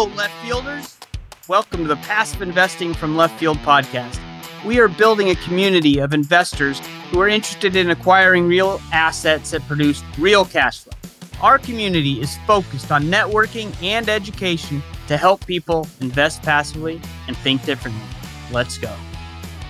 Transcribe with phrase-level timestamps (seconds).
[0.00, 0.96] Hello, left fielders.
[1.46, 4.18] Welcome to the Passive Investing from Left Field podcast.
[4.64, 6.80] We are building a community of investors
[7.10, 10.94] who are interested in acquiring real assets that produce real cash flow.
[11.42, 16.98] Our community is focused on networking and education to help people invest passively
[17.28, 18.00] and think differently.
[18.50, 18.96] Let's go.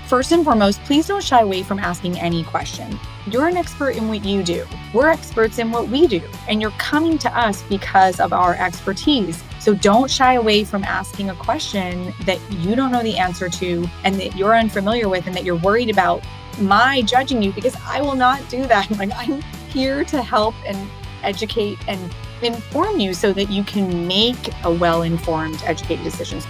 [0.06, 3.00] First and foremost, please don't shy away from asking any question.
[3.26, 4.64] You're an expert in what you do.
[4.94, 9.42] We're experts in what we do, and you're coming to us because of our expertise.
[9.60, 13.86] So don't shy away from asking a question that you don't know the answer to
[14.04, 16.24] and that you're unfamiliar with and that you're worried about
[16.58, 18.90] my judging you because I will not do that.
[18.98, 20.90] Like I'm here to help and
[21.22, 22.00] educate and
[22.42, 26.46] inform you so that you can make a well-informed, educated decisions.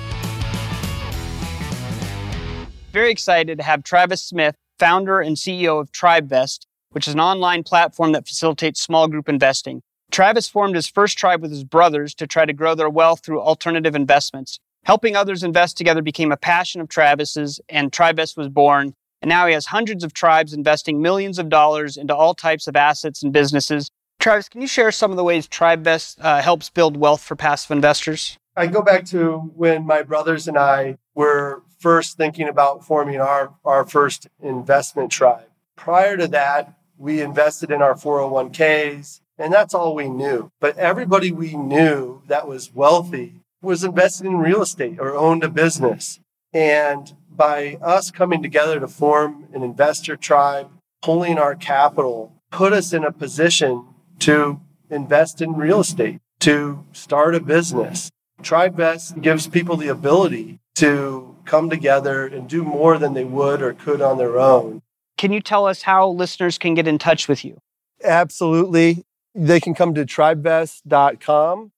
[2.92, 7.64] Very excited to have Travis Smith, founder and CEO of TribeVest, which is an online
[7.64, 9.82] platform that facilitates small group investing.
[10.10, 13.40] Travis formed his first tribe with his brothers to try to grow their wealth through
[13.40, 14.58] alternative investments.
[14.84, 18.94] Helping others invest together became a passion of Travis's, and TribeVest was born.
[19.22, 22.76] And now he has hundreds of tribes investing millions of dollars into all types of
[22.76, 23.90] assets and businesses.
[24.18, 27.70] Travis, can you share some of the ways TribeVest uh, helps build wealth for passive
[27.70, 28.38] investors?
[28.56, 33.54] I go back to when my brothers and I were first thinking about forming our,
[33.64, 35.48] our first investment tribe.
[35.76, 40.50] Prior to that, we invested in our 401ks, and that's all we knew.
[40.60, 45.48] But everybody we knew that was wealthy was invested in real estate or owned a
[45.48, 46.20] business.
[46.52, 50.70] And by us coming together to form an investor tribe,
[51.02, 53.86] pulling our capital, put us in a position
[54.20, 54.60] to
[54.90, 58.10] invest in real estate, to start a business.
[58.42, 63.72] TribeVest gives people the ability to come together and do more than they would or
[63.72, 64.82] could on their own.
[65.16, 67.58] Can you tell us how listeners can get in touch with you?
[68.02, 69.04] Absolutely.
[69.34, 71.72] They can come to tribevest.com.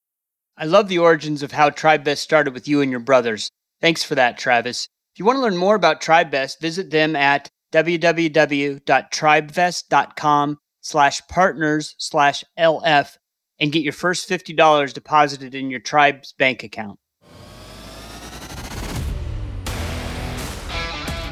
[0.55, 3.49] I love the origins of how TribeVest started with you and your brothers.
[3.81, 4.87] Thanks for that, Travis.
[5.13, 12.43] If you want to learn more about TribeVest, visit them at www.tribevest.com slash partners slash
[12.57, 13.17] LF
[13.59, 16.99] and get your first $50 deposited in your tribe's bank account.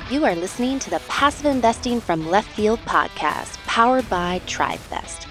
[0.10, 5.31] You are listening to the Passive Investing from Left Field podcast, powered by TribeVest.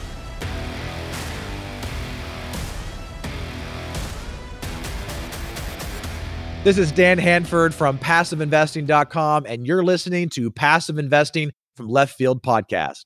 [6.63, 12.43] This is Dan Handford from PassiveInvesting.com, and you're listening to Passive Investing from Left Field
[12.43, 13.05] Podcast.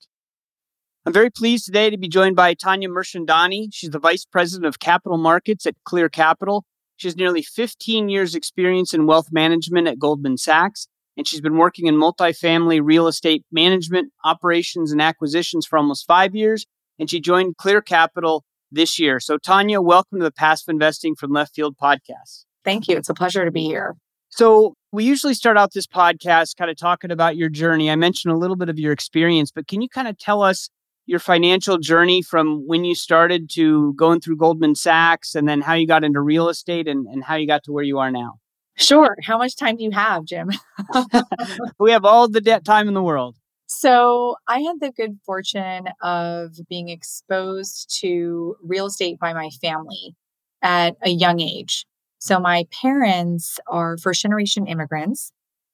[1.05, 3.69] I'm very pleased today to be joined by Tanya Mirchandani.
[3.71, 6.65] She's the Vice President of Capital Markets at Clear Capital.
[6.97, 10.87] She has nearly 15 years' experience in wealth management at Goldman Sachs
[11.17, 16.35] and she's been working in multifamily real estate management, operations, and acquisitions for almost five
[16.35, 16.65] years.
[16.99, 19.19] And she joined Clear Capital this year.
[19.19, 22.44] So, Tanya, welcome to the Passive Investing from Left Field podcast.
[22.65, 22.97] Thank you.
[22.97, 23.95] It's a pleasure to be here.
[24.29, 27.91] So, we usually start out this podcast kind of talking about your journey.
[27.91, 30.69] I mentioned a little bit of your experience, but can you kind of tell us
[31.05, 35.73] your financial journey from when you started to going through Goldman Sachs and then how
[35.73, 38.39] you got into real estate and, and how you got to where you are now?
[38.75, 39.15] Sure.
[39.23, 40.49] How much time do you have, Jim?
[41.79, 43.35] we have all the debt time in the world.
[43.67, 50.15] So, I had the good fortune of being exposed to real estate by my family
[50.61, 51.85] at a young age.
[52.25, 55.31] So, my parents are first generation immigrants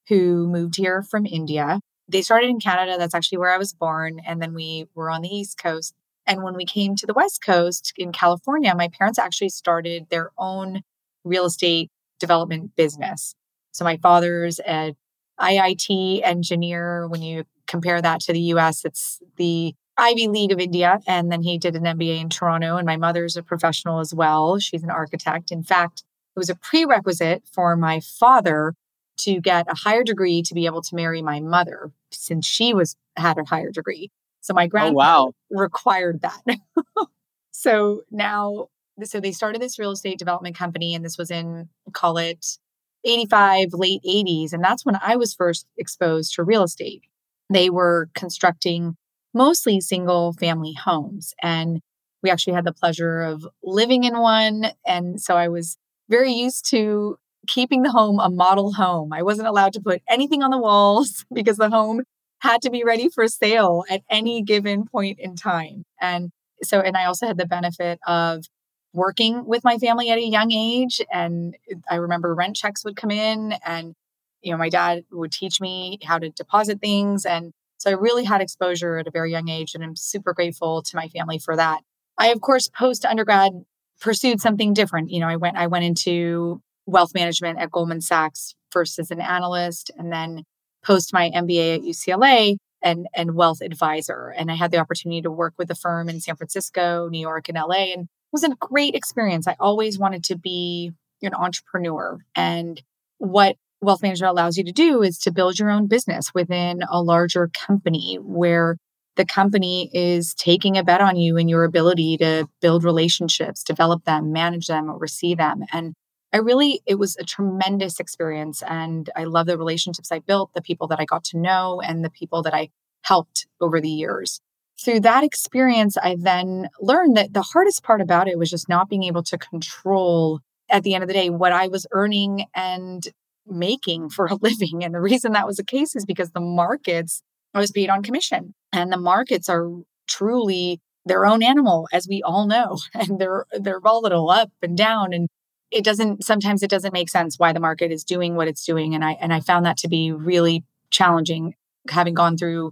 [0.09, 1.79] who moved here from India.
[2.09, 2.97] They started in Canada.
[2.97, 4.19] That's actually where I was born.
[4.25, 5.94] And then we were on the East Coast.
[6.28, 10.31] And when we came to the West Coast in California, my parents actually started their
[10.38, 10.81] own
[11.23, 11.89] real estate
[12.19, 13.33] development business.
[13.72, 14.97] So my father's an
[15.39, 17.07] IIT engineer.
[17.07, 21.00] When you compare that to the US, it's the Ivy League of India.
[21.07, 22.75] And then he did an MBA in Toronto.
[22.75, 24.59] And my mother's a professional as well.
[24.59, 25.50] She's an architect.
[25.50, 26.04] In fact,
[26.36, 28.74] it was a prerequisite for my father
[29.19, 32.95] to get a higher degree to be able to marry my mother since she was
[33.18, 34.10] had a higher degree.
[34.42, 35.33] So my oh, grandfather oh, wow.
[35.51, 36.42] required that.
[37.51, 38.69] so now
[39.04, 42.57] so they started this real estate development company, and this was in, call it
[43.04, 44.54] 85, late 80s.
[44.54, 47.04] And that's when I was first exposed to real estate.
[47.50, 48.95] They were constructing
[49.33, 51.33] mostly single family homes.
[51.42, 51.81] And
[52.22, 54.66] we actually had the pleasure of living in one.
[54.86, 55.78] And so I was
[56.12, 57.18] very used to
[57.48, 59.12] keeping the home a model home.
[59.13, 62.04] I wasn't allowed to put anything on the walls because the home
[62.40, 65.84] had to be ready for sale at any given point in time.
[66.00, 66.31] And
[66.63, 68.46] so, and I also had the benefit of
[68.94, 71.02] working with my family at a young age.
[71.12, 71.56] And
[71.90, 73.96] I remember rent checks would come in and,
[74.42, 77.25] you know, my dad would teach me how to deposit things.
[77.25, 79.74] And so I really had exposure at a very young age.
[79.74, 81.81] And I'm super grateful to my family for that.
[82.18, 83.54] I, of course, post undergrad
[84.01, 85.12] pursued something different.
[85.12, 89.21] You know, I went, I went into wealth management at Goldman Sachs first as an
[89.21, 90.44] analyst and then
[90.83, 94.33] post my MBA at UCLA and, and wealth advisor.
[94.36, 97.48] And I had the opportunity to work with a firm in San Francisco, New York,
[97.48, 97.94] and LA.
[97.94, 99.48] And it was a great experience.
[99.48, 102.18] I always wanted to be an entrepreneur.
[102.36, 102.81] And
[103.19, 107.01] what wealth management allows you to do is to build your own business within a
[107.01, 108.77] larger company where
[109.21, 114.03] the company is taking a bet on you and your ability to build relationships, develop
[114.06, 115.62] them, manage them, oversee them.
[115.71, 115.94] And
[116.33, 118.63] I really, it was a tremendous experience.
[118.68, 122.03] And I love the relationships I built, the people that I got to know, and
[122.03, 122.69] the people that I
[123.03, 124.41] helped over the years.
[124.83, 128.89] Through that experience, I then learned that the hardest part about it was just not
[128.89, 133.07] being able to control at the end of the day what I was earning and
[133.45, 134.83] making for a living.
[134.83, 137.21] And the reason that was the case is because the markets,
[137.53, 139.69] I was paid on commission, and the markets are
[140.07, 145.13] truly their own animal, as we all know, and they're they're volatile up and down.
[145.13, 145.27] And
[145.71, 148.94] it doesn't sometimes it doesn't make sense why the market is doing what it's doing
[148.94, 151.56] and i and i found that to be really challenging
[151.89, 152.71] having gone through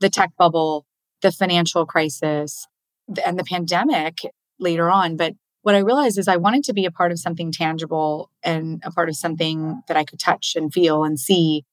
[0.00, 0.86] the tech bubble
[1.22, 2.66] the financial crisis
[3.24, 4.18] and the pandemic
[4.58, 7.52] later on but what i realized is i wanted to be a part of something
[7.52, 11.64] tangible and a part of something that i could touch and feel and see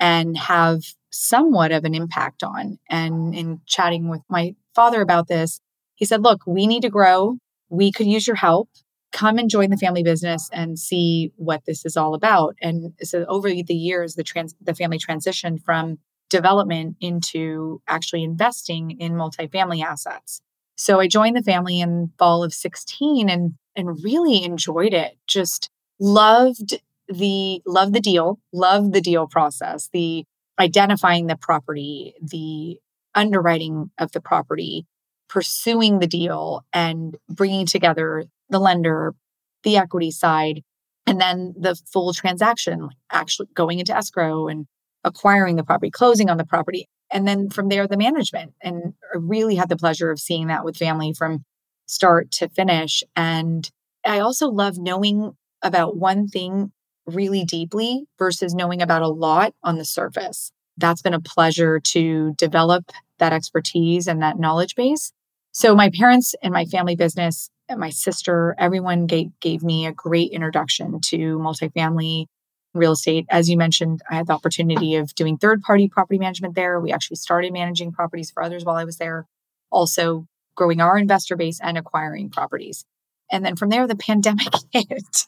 [0.00, 0.82] and have
[1.14, 5.60] somewhat of an impact on and in chatting with my father about this
[5.94, 7.36] he said look we need to grow
[7.68, 8.68] we could use your help
[9.14, 12.56] come and join the family business and see what this is all about.
[12.60, 18.90] And so over the years, the trans the family transitioned from development into actually investing
[18.98, 20.42] in multifamily assets.
[20.76, 25.16] So I joined the family in fall of 16 and and really enjoyed it.
[25.28, 25.70] Just
[26.00, 30.24] loved the love the deal, love the deal process, the
[30.58, 32.78] identifying the property, the
[33.14, 34.86] underwriting of the property,
[35.28, 39.14] pursuing the deal and bringing together the lender,
[39.62, 40.62] the equity side,
[41.06, 44.66] and then the full transaction, actually going into escrow and
[45.02, 46.86] acquiring the property, closing on the property.
[47.10, 48.54] And then from there, the management.
[48.62, 51.44] And I really had the pleasure of seeing that with family from
[51.86, 53.02] start to finish.
[53.14, 53.70] And
[54.04, 56.72] I also love knowing about one thing
[57.06, 60.52] really deeply versus knowing about a lot on the surface.
[60.76, 65.12] That's been a pleasure to develop that expertise and that knowledge base.
[65.52, 70.32] So, my parents and my family business my sister, everyone gave, gave me a great
[70.32, 72.26] introduction to multifamily
[72.74, 73.26] real estate.
[73.30, 76.80] As you mentioned, I had the opportunity of doing third party property management there.
[76.80, 79.26] We actually started managing properties for others while I was there,
[79.70, 82.84] also growing our investor base and acquiring properties.
[83.30, 85.26] And then from there, the pandemic hit.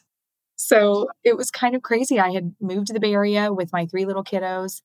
[0.57, 2.19] So it was kind of crazy.
[2.19, 4.81] I had moved to the Bay Area with my three little kiddos,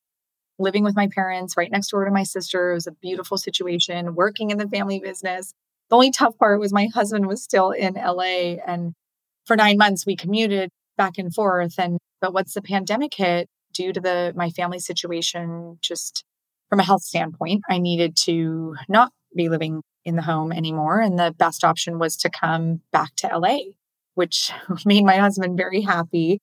[0.58, 2.70] living with my parents right next door to my sister.
[2.70, 5.54] It was a beautiful situation, working in the family business.
[5.88, 8.92] The only tough part was my husband was still in LA and
[9.46, 13.92] for 9 months we commuted back and forth and but once the pandemic hit due
[13.92, 16.24] to the my family situation just
[16.68, 21.18] from a health standpoint I needed to not be living in the home anymore and
[21.18, 23.58] the best option was to come back to LA
[24.14, 24.50] which
[24.84, 26.40] made my husband very happy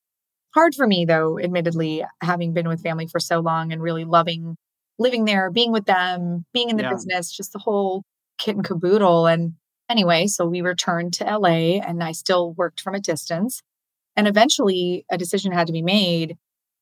[0.56, 4.56] hard for me though admittedly having been with family for so long and really loving
[4.98, 6.90] living there being with them being in the yeah.
[6.90, 8.04] business just the whole
[8.40, 9.28] kit and caboodle.
[9.28, 9.54] And
[9.88, 13.62] anyway, so we returned to LA and I still worked from a distance.
[14.16, 16.38] And eventually a decision had to be made.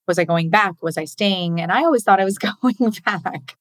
[0.08, 0.82] Was I going back?
[0.82, 1.60] Was I staying?
[1.60, 3.58] And I always thought I was going back.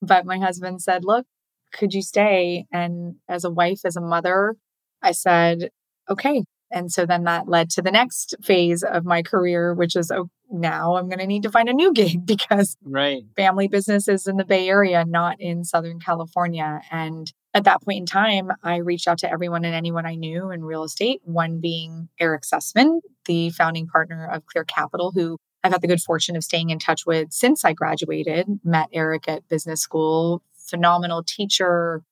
[0.00, 1.26] But my husband said, Look,
[1.72, 2.66] could you stay?
[2.70, 4.54] And as a wife, as a mother,
[5.02, 5.70] I said,
[6.08, 6.44] Okay.
[6.70, 10.28] And so then that led to the next phase of my career, which is oh,
[10.50, 13.22] now I'm going to need to find a new gig because right.
[13.36, 16.80] family business is in the Bay Area, not in Southern California.
[16.90, 20.50] And at that point in time, I reached out to everyone and anyone I knew
[20.50, 25.72] in real estate, one being Eric Sussman, the founding partner of Clear Capital, who I've
[25.72, 28.46] had the good fortune of staying in touch with since I graduated.
[28.64, 32.02] Met Eric at business school, phenomenal teacher,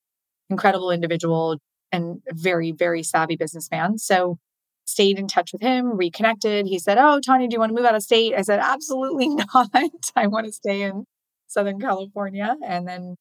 [0.51, 1.59] incredible individual,
[1.93, 3.99] and very, very savvy businessman.
[3.99, 4.38] So
[4.85, 6.66] stayed in touch with him, reconnected.
[6.66, 8.35] He said, Oh, Tanya, do you want to move out of state?
[8.37, 9.71] I said, Absolutely not.
[10.14, 11.05] I want to stay in
[11.47, 12.57] Southern California.
[12.64, 13.16] And then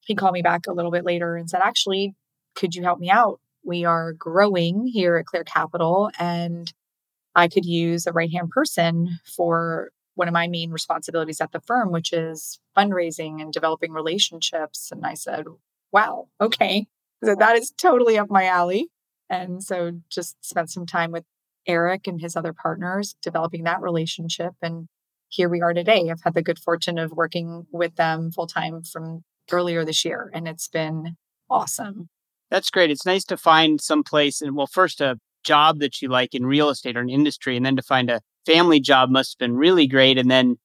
[0.00, 2.14] he called me back a little bit later and said, Actually,
[2.54, 3.40] could you help me out?
[3.64, 6.72] We are growing here at Clear Capital and
[7.34, 11.60] I could use a right hand person for one of my main responsibilities at the
[11.60, 14.90] firm, which is fundraising and developing relationships.
[14.90, 15.44] And I said,
[15.92, 16.88] wow, okay.
[17.22, 18.88] So that is totally up my alley.
[19.30, 21.24] And so just spent some time with
[21.66, 24.52] Eric and his other partners developing that relationship.
[24.62, 24.88] And
[25.28, 26.08] here we are today.
[26.10, 30.30] I've had the good fortune of working with them full time from earlier this year,
[30.32, 31.16] and it's been
[31.50, 32.08] awesome.
[32.50, 32.90] That's great.
[32.90, 36.46] It's nice to find some place and well, first a job that you like in
[36.46, 39.56] real estate or an industry, and then to find a family job must have been
[39.56, 40.16] really great.
[40.16, 40.56] And then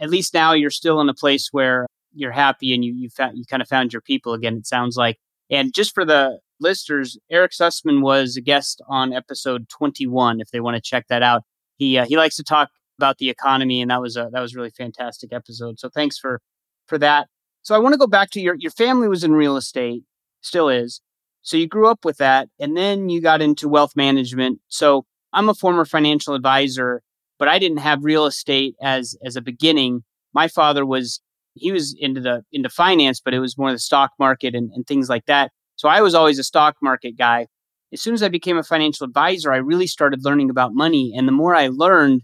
[0.00, 3.38] at least now you're still in a place where you're happy and you you found
[3.38, 4.56] you kind of found your people again.
[4.56, 5.18] It sounds like.
[5.50, 10.40] And just for the listeners, Eric Sussman was a guest on episode 21.
[10.40, 11.42] If they want to check that out,
[11.76, 14.54] he uh, he likes to talk about the economy, and that was a that was
[14.54, 15.78] a really fantastic episode.
[15.78, 16.40] So thanks for
[16.86, 17.28] for that.
[17.62, 20.02] So I want to go back to your your family was in real estate,
[20.40, 21.00] still is.
[21.42, 24.60] So you grew up with that, and then you got into wealth management.
[24.68, 27.02] So I'm a former financial advisor,
[27.38, 30.04] but I didn't have real estate as as a beginning.
[30.34, 31.20] My father was
[31.60, 34.86] he was into the into finance, but it was more the stock market and, and
[34.86, 35.52] things like that.
[35.76, 37.46] So I was always a stock market guy.
[37.92, 41.14] As soon as I became a financial advisor, I really started learning about money.
[41.16, 42.22] And the more I learned,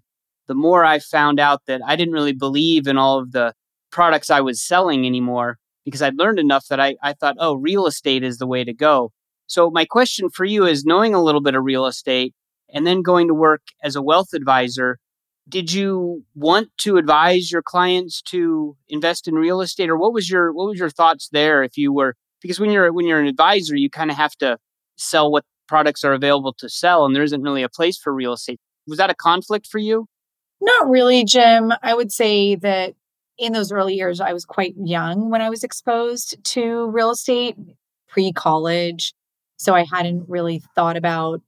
[0.48, 3.54] the more I found out that I didn't really believe in all of the
[3.90, 7.86] products I was selling anymore because I'd learned enough that I, I thought, oh, real
[7.86, 9.12] estate is the way to go.
[9.46, 12.34] So, my question for you is knowing a little bit of real estate
[12.72, 14.98] and then going to work as a wealth advisor,
[15.48, 20.30] did you want to advise your clients to invest in real estate or what was
[20.30, 23.26] your what was your thoughts there if you were because when you're when you're an
[23.26, 24.56] advisor you kind of have to
[24.96, 28.32] sell what products are available to sell and there isn't really a place for real
[28.32, 30.06] estate was that a conflict for you
[30.64, 31.72] not really, Jim.
[31.82, 32.94] I would say that
[33.36, 37.56] in those early years, I was quite young when I was exposed to real estate,
[38.08, 39.12] pre college.
[39.58, 41.42] So I hadn't really thought about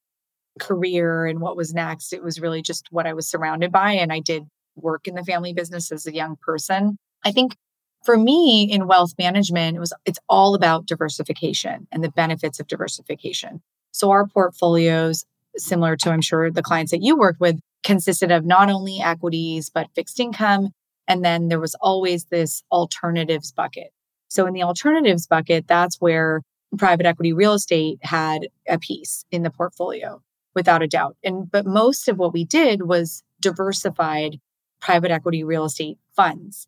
[0.59, 2.13] career and what was next.
[2.13, 3.93] It was really just what I was surrounded by.
[3.93, 4.45] And I did
[4.77, 6.99] work in the family business as a young person.
[7.25, 7.57] I think
[8.05, 12.69] for me in wealth management, it was it's all about diversification and the benefits of
[12.69, 13.63] diversification.
[13.93, 15.25] So our portfolios,
[15.57, 19.71] similar to I'm sure the clients that you worked with, consisted of not only equities,
[19.71, 20.71] but fixed income.
[21.09, 23.91] And then there was always this alternatives bucket.
[24.29, 26.43] So in the alternatives bucket, that's where
[26.79, 30.21] private equity real estate had a piece in the portfolio
[30.57, 31.17] without a doubt.
[31.23, 34.41] And but most of what we did was diversified
[34.81, 36.67] private equity real estate funds.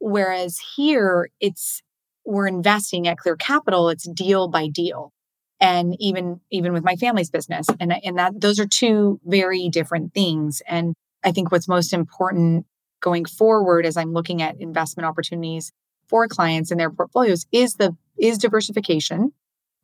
[0.00, 1.82] Whereas here it's
[2.24, 5.12] we're investing at Clear Capital, it's deal by deal
[5.60, 10.14] and even even with my family's business and and that those are two very different
[10.14, 12.64] things and i think what's most important
[13.00, 15.70] going forward as i'm looking at investment opportunities
[16.08, 19.32] for clients in their portfolios is the is diversification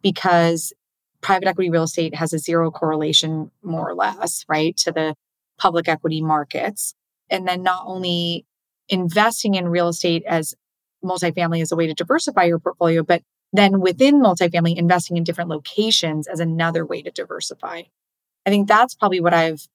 [0.03, 0.73] because
[1.21, 5.15] private equity real estate has a zero correlation more or less right to the
[5.59, 6.95] public equity markets
[7.31, 8.45] and then not only
[8.89, 10.55] investing in real estate as
[11.05, 15.51] multifamily as a way to diversify your portfolio but then within multifamily, investing in different
[15.51, 17.83] locations as another way to diversify.
[18.45, 19.67] I think that's probably what I've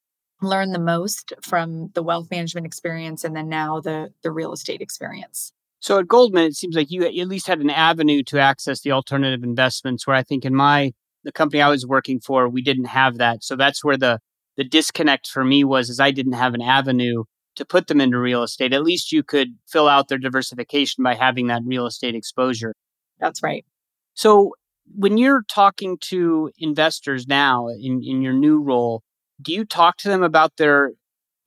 [0.41, 4.81] learned the most from the wealth management experience and then now the the real estate
[4.81, 5.53] experience.
[5.79, 8.91] So at Goldman, it seems like you at least had an avenue to access the
[8.91, 10.05] alternative investments.
[10.05, 13.43] Where I think in my the company I was working for, we didn't have that.
[13.43, 14.19] So that's where the
[14.57, 17.23] the disconnect for me was, is I didn't have an avenue
[17.55, 18.73] to put them into real estate.
[18.73, 22.73] At least you could fill out their diversification by having that real estate exposure.
[23.19, 23.65] That's right.
[24.13, 24.53] So
[24.93, 29.03] when you're talking to investors now in, in your new role,
[29.41, 30.91] do you talk to them about their,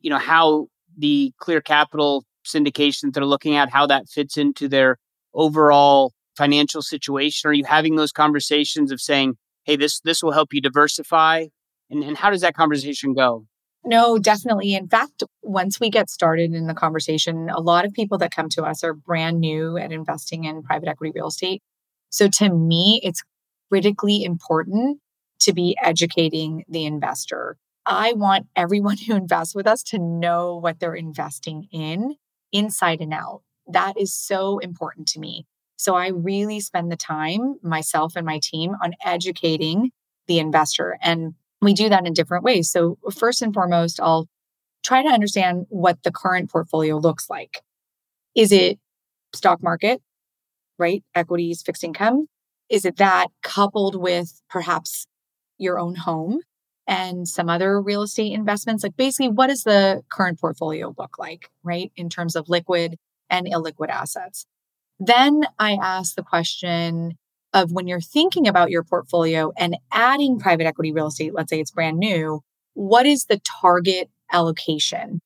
[0.00, 4.66] you know, how the clear capital syndication that they're looking at, how that fits into
[4.66, 4.98] their
[5.34, 7.48] overall financial situation?
[7.48, 11.46] Are you having those conversations of saying, hey, this this will help you diversify?
[11.90, 13.46] And, and how does that conversation go?
[13.84, 14.74] No, definitely.
[14.74, 18.48] In fact, once we get started in the conversation, a lot of people that come
[18.50, 21.62] to us are brand new at investing in private equity real estate.
[22.08, 23.22] So to me, it's
[23.70, 25.00] critically important
[25.40, 27.58] to be educating the investor.
[27.84, 32.16] I want everyone who invests with us to know what they're investing in
[32.52, 33.42] inside and out.
[33.66, 35.46] That is so important to me.
[35.76, 39.90] So I really spend the time, myself and my team, on educating
[40.26, 40.98] the investor.
[41.02, 42.70] And we do that in different ways.
[42.70, 44.28] So, first and foremost, I'll
[44.84, 47.62] try to understand what the current portfolio looks like.
[48.34, 48.78] Is it
[49.32, 50.00] stock market?
[50.78, 51.02] right?
[51.14, 52.26] Equities, fixed income.
[52.68, 55.06] Is it that coupled with perhaps
[55.58, 56.40] your own home
[56.86, 58.82] and some other real estate investments?
[58.82, 61.92] Like basically, what does the current portfolio look like, right?
[61.96, 62.96] In terms of liquid
[63.30, 64.46] and illiquid assets.
[64.98, 67.12] Then I ask the question
[67.52, 71.60] of when you're thinking about your portfolio and adding private equity real estate, let's say
[71.60, 72.40] it's brand new,
[72.74, 75.20] what is the target allocation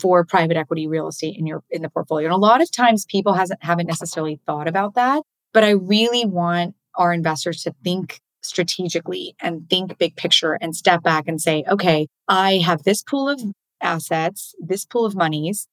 [0.00, 2.26] for private equity real estate in your in the portfolio.
[2.26, 6.24] And a lot of times people hasn't haven't necessarily thought about that, but I really
[6.26, 11.64] want our investors to think strategically and think big picture and step back and say,
[11.68, 13.40] okay, I have this pool of
[13.80, 15.68] assets, this pool of monies.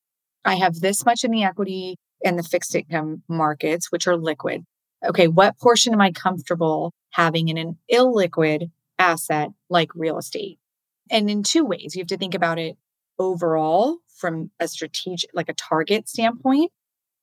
[0.46, 4.66] I have this much in the equity and the fixed income markets, which are liquid.
[5.04, 10.60] Okay, what portion am I comfortable having in an illiquid asset like real estate?
[11.10, 12.78] And in two ways, you have to think about it
[13.18, 16.72] overall from a strategic, like a target standpoint,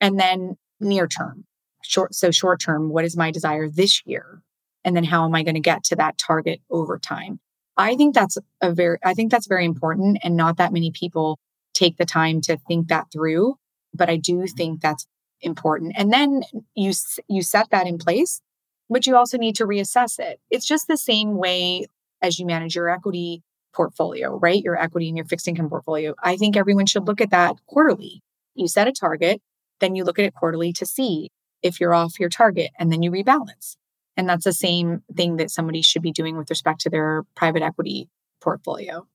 [0.01, 1.45] and then near term.
[1.83, 4.41] Short, so short term, what is my desire this year?
[4.83, 7.39] And then how am I going to get to that target over time?
[7.77, 11.39] I think that's a very, I think that's very important and not that many people
[11.73, 13.55] take the time to think that through.
[13.93, 14.55] But I do mm-hmm.
[14.55, 15.05] think that's
[15.41, 15.93] important.
[15.97, 16.43] And then
[16.75, 16.93] you,
[17.27, 18.41] you set that in place,
[18.89, 20.39] but you also need to reassess it.
[20.49, 21.85] It's just the same way
[22.21, 23.41] as you manage your equity
[23.73, 24.61] portfolio, right?
[24.61, 26.15] Your equity and your fixed income portfolio.
[26.21, 28.21] I think everyone should look at that quarterly.
[28.55, 29.41] You set a target,
[29.79, 31.29] then you look at it quarterly to see
[31.61, 33.75] if you're off your target, and then you rebalance.
[34.17, 37.61] And that's the same thing that somebody should be doing with respect to their private
[37.61, 38.09] equity
[38.41, 39.07] portfolio.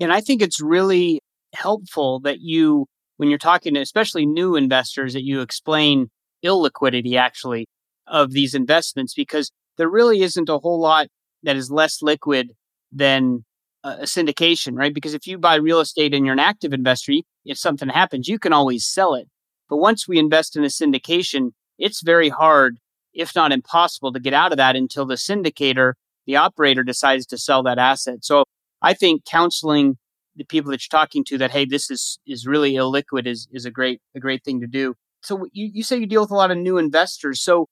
[0.00, 1.20] And I think it's really
[1.54, 2.86] helpful that you,
[3.20, 6.08] when you're talking to especially new investors, that you explain
[6.42, 7.66] illiquidity actually
[8.06, 11.08] of these investments because there really isn't a whole lot
[11.42, 12.52] that is less liquid
[12.90, 13.44] than
[13.84, 14.94] a syndication, right?
[14.94, 17.12] Because if you buy real estate and you're an active investor,
[17.44, 19.28] if something happens, you can always sell it.
[19.68, 22.78] But once we invest in a syndication, it's very hard,
[23.12, 25.92] if not impossible, to get out of that until the syndicator,
[26.24, 28.24] the operator decides to sell that asset.
[28.24, 28.44] So
[28.80, 29.98] I think counseling
[30.36, 33.64] the people that you're talking to that, hey, this is is really illiquid is is
[33.64, 34.94] a great a great thing to do.
[35.22, 37.42] So you, you say you deal with a lot of new investors.
[37.42, 37.68] So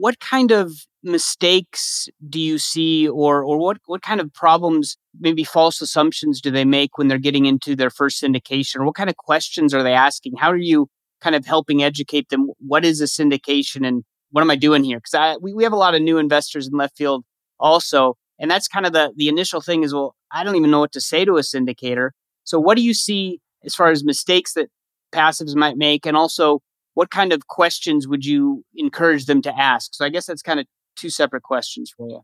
[0.00, 5.44] what kind of mistakes do you see or or what what kind of problems maybe
[5.44, 8.76] false assumptions do they make when they're getting into their first syndication?
[8.76, 10.36] Or what kind of questions are they asking?
[10.38, 10.88] How are you
[11.20, 12.48] kind of helping educate them?
[12.66, 14.98] What is a syndication and what am i doing here?
[14.98, 17.24] Because i we, we have a lot of new investors in left field
[17.58, 20.80] also and that's kind of the the initial thing is well i don't even know
[20.80, 22.10] what to say to a syndicator
[22.42, 24.68] so what do you see as far as mistakes that
[25.12, 26.60] passives might make and also
[26.94, 29.94] what kind of questions would you encourage them to ask?
[29.94, 32.20] So I guess that's kind of two separate questions for you.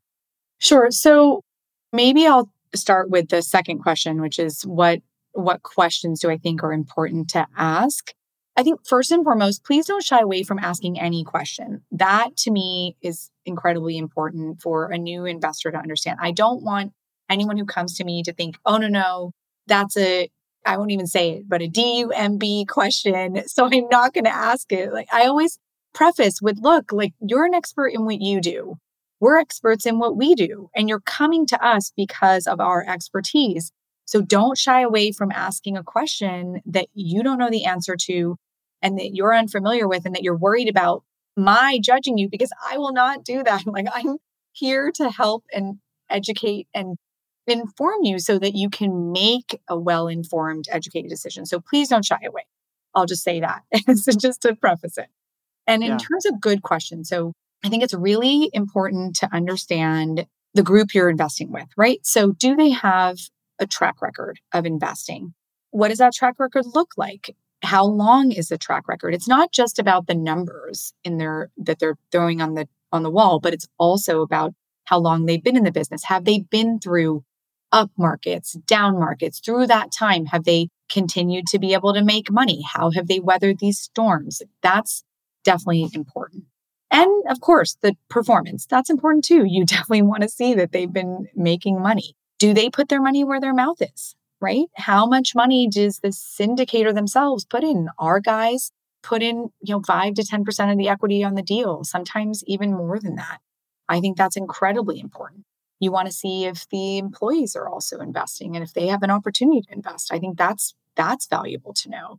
[0.58, 0.90] Sure.
[0.90, 1.42] So
[1.92, 5.00] maybe I'll start with the second question, which is what
[5.32, 8.12] what questions do I think are important to ask?
[8.56, 11.82] I think first and foremost, please don't shy away from asking any question.
[11.92, 16.18] That to me is incredibly important for a new investor to understand.
[16.22, 16.92] I don't want
[17.28, 19.32] anyone who comes to me to think, oh, no, no,
[19.66, 20.30] that's a
[20.64, 23.42] I won't even say it, but a DUMB question.
[23.46, 24.92] So I'm not going to ask it.
[24.92, 25.58] Like I always
[25.94, 28.74] preface with, look, like you're an expert in what you do.
[29.20, 33.72] We're experts in what we do, and you're coming to us because of our expertise.
[34.04, 38.36] So don't shy away from asking a question that you don't know the answer to
[38.86, 41.02] and that you're unfamiliar with and that you're worried about
[41.36, 43.64] my judging you because I will not do that.
[43.66, 44.18] Like I'm
[44.52, 46.96] here to help and educate and
[47.48, 51.46] inform you so that you can make a well informed, educated decision.
[51.46, 52.46] So please don't shy away.
[52.94, 53.62] I'll just say that
[53.96, 55.08] so just to preface it.
[55.66, 55.98] And in yeah.
[55.98, 57.32] terms of good questions, so
[57.64, 61.98] I think it's really important to understand the group you're investing with, right?
[62.04, 63.18] So do they have
[63.58, 65.34] a track record of investing?
[65.72, 67.34] What does that track record look like?
[67.66, 69.12] How long is the track record?
[69.12, 73.10] It's not just about the numbers in their that they're throwing on the on the
[73.10, 76.04] wall, but it's also about how long they've been in the business.
[76.04, 77.24] Have they been through
[77.72, 80.26] up markets, down markets through that time?
[80.26, 82.62] Have they continued to be able to make money?
[82.62, 84.42] How have they weathered these storms?
[84.62, 85.02] That's
[85.44, 86.44] definitely important.
[86.90, 89.44] And of course, the performance, that's important too.
[89.44, 92.14] You definitely want to see that they've been making money.
[92.38, 94.15] Do they put their money where their mouth is?
[94.40, 94.66] Right?
[94.76, 97.88] How much money does the syndicator themselves put in?
[97.98, 98.70] Our guys
[99.02, 102.72] put in, you know, 5 to 10% of the equity on the deal, sometimes even
[102.72, 103.38] more than that.
[103.88, 105.44] I think that's incredibly important.
[105.78, 109.10] You want to see if the employees are also investing and if they have an
[109.10, 110.12] opportunity to invest.
[110.12, 112.18] I think that's that's valuable to know.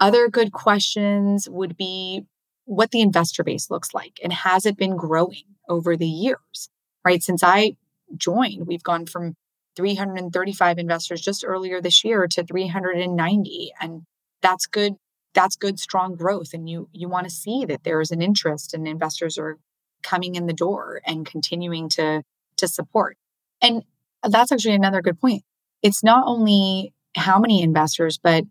[0.00, 2.24] Other good questions would be
[2.64, 6.68] what the investor base looks like and has it been growing over the years?
[7.04, 7.22] Right?
[7.22, 7.76] Since I
[8.16, 9.36] joined, we've gone from
[9.76, 14.02] 335 investors just earlier this year to 390 and
[14.42, 14.94] that's good
[15.34, 18.72] that's good strong growth and you you want to see that there is an interest
[18.72, 19.58] and investors are
[20.02, 22.22] coming in the door and continuing to
[22.56, 23.16] to support.
[23.60, 23.82] And
[24.22, 25.42] that's actually another good point.
[25.82, 28.44] It's not only how many investors, but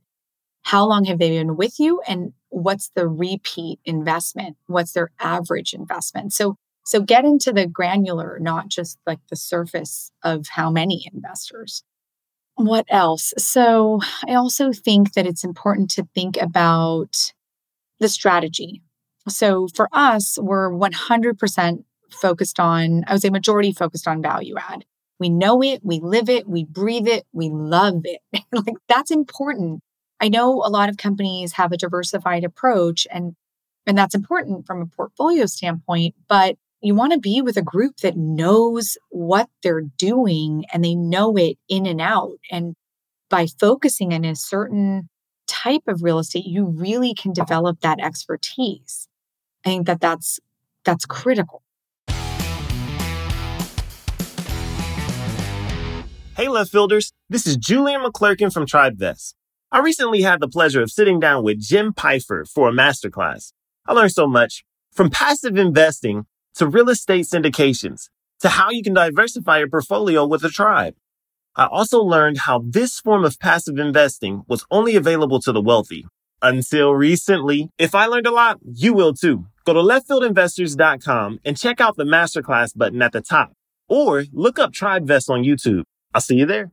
[0.64, 4.58] how long have they been with you and what's the repeat investment?
[4.68, 6.34] What's their average investment?
[6.34, 11.84] So so get into the granular, not just like the surface of how many investors.
[12.56, 13.34] What else?
[13.38, 17.34] So, I also think that it's important to think about
[18.00, 18.82] the strategy.
[19.28, 24.86] So, for us, we're 100% focused on, I would say, majority focused on value add.
[25.20, 28.22] We know it, we live it, we breathe it, we love it.
[28.52, 29.82] like that's important.
[30.22, 33.36] I know a lot of companies have a diversified approach and
[33.88, 37.98] and that's important from a portfolio standpoint, but you want to be with a group
[38.04, 42.38] that knows what they're doing and they know it in and out.
[42.52, 42.76] And
[43.28, 45.10] by focusing in a certain
[45.48, 49.08] type of real estate, you really can develop that expertise.
[49.66, 50.40] I think that that's
[50.84, 51.64] that's critical.
[56.38, 57.14] Hey, left fielders.
[57.30, 59.34] This is Julian McClurkin from TribeVest.
[59.72, 63.54] I recently had the pleasure of sitting down with Jim Pfeiffer for a masterclass.
[63.88, 68.94] I learned so much from passive investing to real estate syndications to how you can
[68.94, 70.96] diversify your portfolio with a tribe.
[71.56, 76.06] I also learned how this form of passive investing was only available to the wealthy
[76.42, 77.70] until recently.
[77.78, 79.46] If I learned a lot, you will too.
[79.66, 83.54] Go to leftfieldinvestors.com and check out the masterclass button at the top
[83.88, 85.84] or look up TribeVest on YouTube.
[86.14, 86.72] I'll see you there.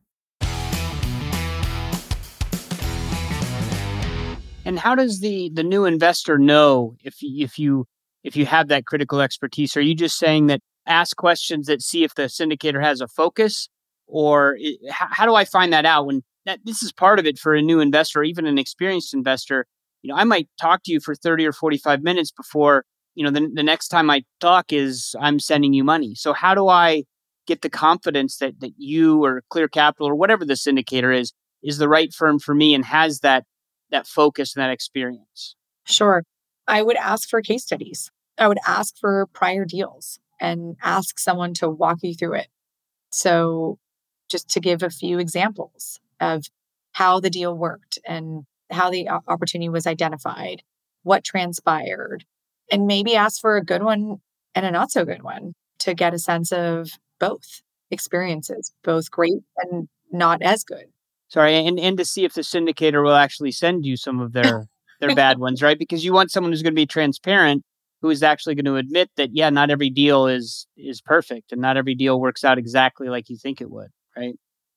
[4.65, 7.85] And how does the the new investor know if if you
[8.23, 9.75] if you have that critical expertise?
[9.77, 13.69] Are you just saying that ask questions that see if the syndicator has a focus,
[14.07, 14.57] or
[14.89, 16.05] how, how do I find that out?
[16.05, 19.13] When that this is part of it for a new investor, or even an experienced
[19.13, 19.65] investor.
[20.01, 23.23] You know, I might talk to you for thirty or forty five minutes before you
[23.23, 26.15] know the the next time I talk is I'm sending you money.
[26.15, 27.03] So how do I
[27.47, 31.33] get the confidence that that you or Clear Capital or whatever the syndicator is
[31.63, 33.45] is the right firm for me and has that
[33.91, 35.55] that focus and that experience?
[35.85, 36.23] Sure.
[36.67, 38.09] I would ask for case studies.
[38.37, 42.47] I would ask for prior deals and ask someone to walk you through it.
[43.11, 43.77] So,
[44.29, 46.43] just to give a few examples of
[46.93, 50.63] how the deal worked and how the opportunity was identified,
[51.03, 52.25] what transpired,
[52.71, 54.17] and maybe ask for a good one
[54.55, 59.43] and a not so good one to get a sense of both experiences, both great
[59.57, 60.85] and not as good.
[61.27, 64.67] Sorry, and, and to see if the syndicator will actually send you some of their
[64.99, 65.77] their bad ones, right?
[65.77, 67.63] Because you want someone who's going to be transparent,
[68.03, 71.61] who is actually going to admit that yeah, not every deal is is perfect and
[71.61, 74.35] not every deal works out exactly like you think it would, right?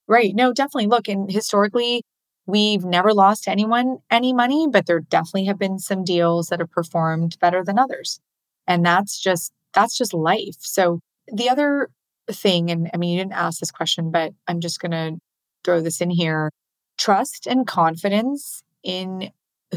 [0.09, 0.35] Right.
[0.35, 0.87] No, definitely.
[0.87, 2.05] Look, and historically,
[2.47, 6.71] we've never lost anyone any money, but there definitely have been some deals that have
[6.71, 8.21] performed better than others.
[8.69, 10.57] And that's just that's just life.
[10.61, 11.01] So
[11.33, 11.91] the other
[12.31, 15.19] thing, and I mean, you didn't ask this question, but I'm just going to
[15.65, 16.51] throw this in here.
[16.99, 19.31] Trust and confidence in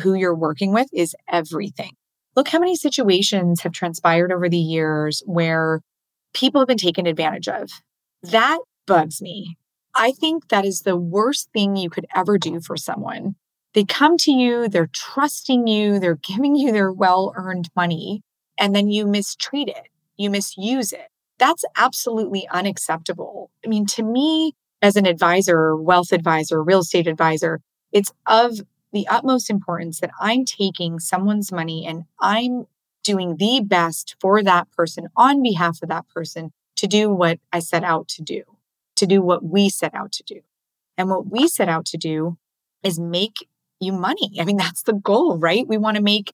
[0.04, 1.92] who you're working with is everything.
[2.36, 5.82] Look how many situations have transpired over the years where
[6.34, 7.70] people have been taken advantage of.
[8.24, 9.58] That bugs me.
[9.96, 13.36] I think that is the worst thing you could ever do for someone.
[13.74, 18.22] They come to you, they're trusting you, they're giving you their well earned money,
[18.58, 19.88] and then you mistreat it,
[20.18, 21.08] you misuse it.
[21.38, 23.50] That's absolutely unacceptable.
[23.66, 27.62] I mean, to me, as an advisor, wealth advisor, real estate advisor,
[27.92, 28.60] it's of
[28.92, 32.66] the utmost importance that I'm taking someone's money and I'm
[33.04, 37.60] doing the best for that person on behalf of that person to do what I
[37.60, 38.44] set out to do,
[38.96, 40.42] to do what we set out to do.
[40.98, 42.38] And what we set out to do
[42.84, 43.48] is make
[43.80, 44.32] you money.
[44.40, 45.68] I mean, that's the goal, right?
[45.68, 46.34] We want to make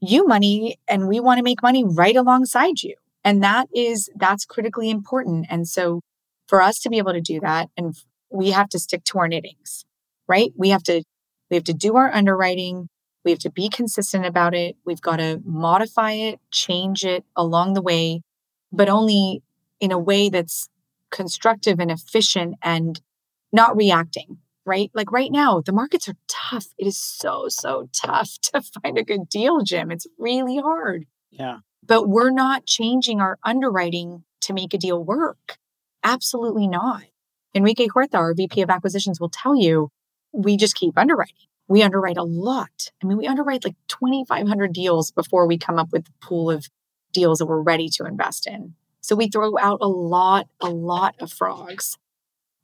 [0.00, 2.96] you money and we want to make money right alongside you.
[3.24, 5.46] And that is, that's critically important.
[5.48, 6.00] And so
[6.48, 7.94] for us to be able to do that, and
[8.30, 9.84] we have to stick to our knittings,
[10.26, 10.52] right?
[10.56, 11.04] We have to,
[11.52, 12.88] we have to do our underwriting.
[13.24, 14.74] We have to be consistent about it.
[14.84, 18.22] We've got to modify it, change it along the way,
[18.72, 19.44] but only
[19.78, 20.68] in a way that's
[21.12, 23.00] constructive and efficient and
[23.52, 24.90] not reacting, right?
[24.92, 26.66] Like right now, the markets are tough.
[26.76, 29.92] It is so, so tough to find a good deal, Jim.
[29.92, 31.04] It's really hard.
[31.30, 35.58] Yeah but we're not changing our underwriting to make a deal work.
[36.04, 37.02] Absolutely not.
[37.54, 39.90] Enrique Huerta, our VP of acquisitions, will tell you
[40.32, 41.34] we just keep underwriting.
[41.68, 42.90] We underwrite a lot.
[43.02, 46.66] I mean, we underwrite like 2,500 deals before we come up with the pool of
[47.12, 48.74] deals that we're ready to invest in.
[49.00, 51.98] So we throw out a lot, a lot of frogs,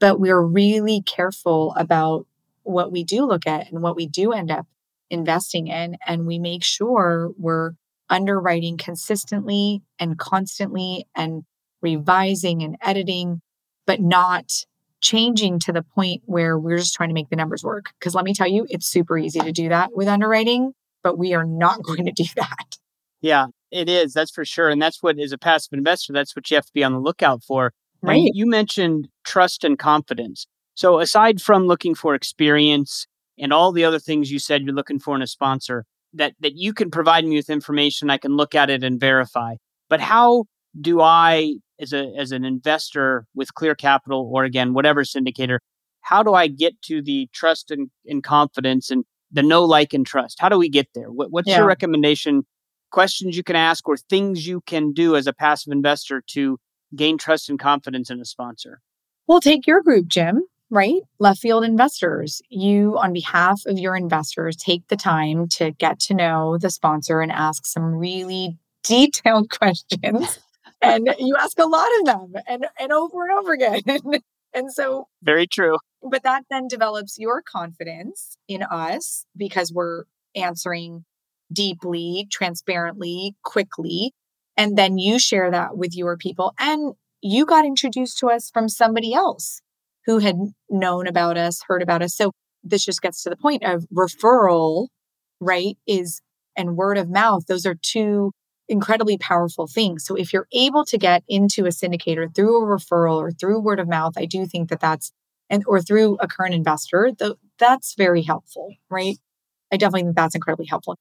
[0.01, 2.27] but we're really careful about
[2.63, 4.67] what we do look at and what we do end up
[5.11, 5.97] investing in.
[6.07, 7.73] And we make sure we're
[8.11, 11.45] underwriting consistently and constantly and
[11.83, 13.41] revising and editing,
[13.87, 14.65] but not
[15.01, 17.93] changing to the point where we're just trying to make the numbers work.
[17.99, 21.35] Because let me tell you, it's super easy to do that with underwriting, but we
[21.35, 22.77] are not going to do that.
[23.21, 24.13] Yeah, it is.
[24.13, 24.69] That's for sure.
[24.69, 27.01] And that's what, as a passive investor, that's what you have to be on the
[27.01, 27.73] lookout for.
[28.01, 28.31] Right.
[28.33, 30.47] you mentioned trust and confidence.
[30.75, 35.01] So, aside from looking for experience and all the other things you said you're looking
[35.01, 38.55] for in a sponsor, that, that you can provide me with information, I can look
[38.55, 39.57] at it and verify.
[39.89, 40.45] But how
[40.81, 45.59] do I, as, a, as an investor with Clear Capital or again, whatever syndicator,
[46.01, 50.07] how do I get to the trust and, and confidence and the no like, and
[50.07, 50.41] trust?
[50.41, 51.11] How do we get there?
[51.11, 51.59] What, what's yeah.
[51.59, 52.47] your recommendation?
[52.91, 56.59] Questions you can ask or things you can do as a passive investor to
[56.97, 58.81] gain trust and confidence in a sponsor?
[59.27, 61.03] Well, take your group, Jim, right?
[61.19, 62.41] Left field investors.
[62.49, 67.21] You, on behalf of your investors, take the time to get to know the sponsor
[67.21, 70.39] and ask some really detailed questions.
[70.81, 73.83] And you ask a lot of them and, and over and over again.
[74.55, 75.79] and so, very true.
[76.03, 81.05] But that then develops your confidence in us because we're answering
[81.53, 84.13] deeply, transparently, quickly.
[84.57, 86.53] And then you share that with your people.
[86.59, 89.61] And you got introduced to us from somebody else
[90.07, 90.37] who had
[90.71, 92.15] known about us, heard about us.
[92.15, 94.89] So this just gets to the point of referral,
[95.41, 95.77] right?
[95.87, 96.21] Is
[96.57, 97.47] and word of mouth.
[97.47, 98.33] Those are two
[98.69, 99.99] incredibly powerful thing.
[99.99, 103.81] So if you're able to get into a syndicator through a referral or through word
[103.81, 105.13] of mouth, I do think that that's
[105.51, 109.17] and or through a current investor, th- that's very helpful, right?
[109.73, 110.97] I definitely think that's incredibly helpful.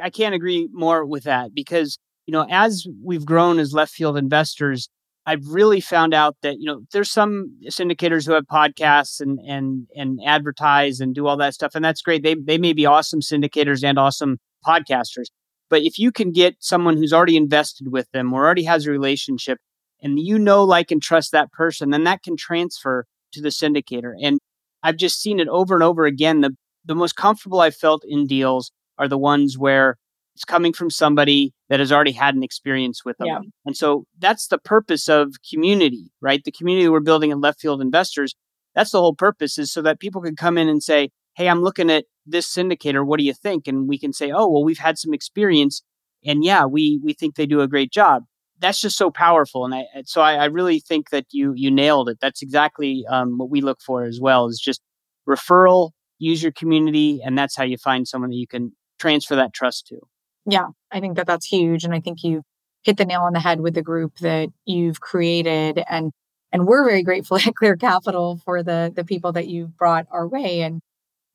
[0.00, 4.16] I can't agree more with that because, you know, as we've grown as left field
[4.16, 4.88] investors,
[5.26, 9.86] I've really found out that, you know, there's some syndicators who have podcasts and and
[9.94, 11.74] and advertise and do all that stuff.
[11.74, 12.22] And that's great.
[12.22, 15.26] They they may be awesome syndicators and awesome podcasters.
[15.70, 18.90] But if you can get someone who's already invested with them or already has a
[18.90, 19.58] relationship
[20.02, 24.14] and you know, like, and trust that person, then that can transfer to the syndicator.
[24.20, 24.38] And
[24.82, 26.40] I've just seen it over and over again.
[26.40, 29.96] The, the most comfortable I've felt in deals are the ones where
[30.34, 33.26] it's coming from somebody that has already had an experience with them.
[33.26, 33.40] Yeah.
[33.66, 36.42] And so that's the purpose of community, right?
[36.44, 38.36] The community we're building at Left Field Investors,
[38.74, 41.62] that's the whole purpose is so that people can come in and say, Hey, I'm
[41.62, 43.06] looking at this syndicator.
[43.06, 43.66] What do you think?
[43.66, 45.82] And we can say, Oh, well, we've had some experience
[46.24, 48.24] and yeah, we, we think they do a great job
[48.60, 49.64] that's just so powerful.
[49.64, 52.18] And I, so I, I, really think that you, you nailed it.
[52.20, 54.80] That's exactly um, what we look for as well is just
[55.28, 57.20] referral, use your community.
[57.24, 60.00] And that's how you find someone that you can transfer that trust to.
[60.46, 61.84] Yeah, I think that that's huge.
[61.84, 62.42] And I think you
[62.82, 65.82] hit the nail on the head with the group that you've created.
[65.88, 66.12] And,
[66.52, 70.26] and we're very grateful at Clear Capital for the, the people that you've brought our
[70.26, 70.62] way.
[70.62, 70.80] And,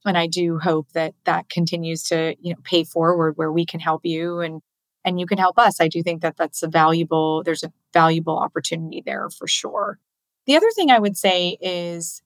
[0.06, 3.80] and I do hope that that continues to, you know, pay forward where we can
[3.80, 4.62] help you and
[5.06, 5.82] and you can help us.
[5.82, 10.00] I do think that that's a valuable, there's a valuable opportunity there for sure.
[10.46, 12.22] The other thing I would say is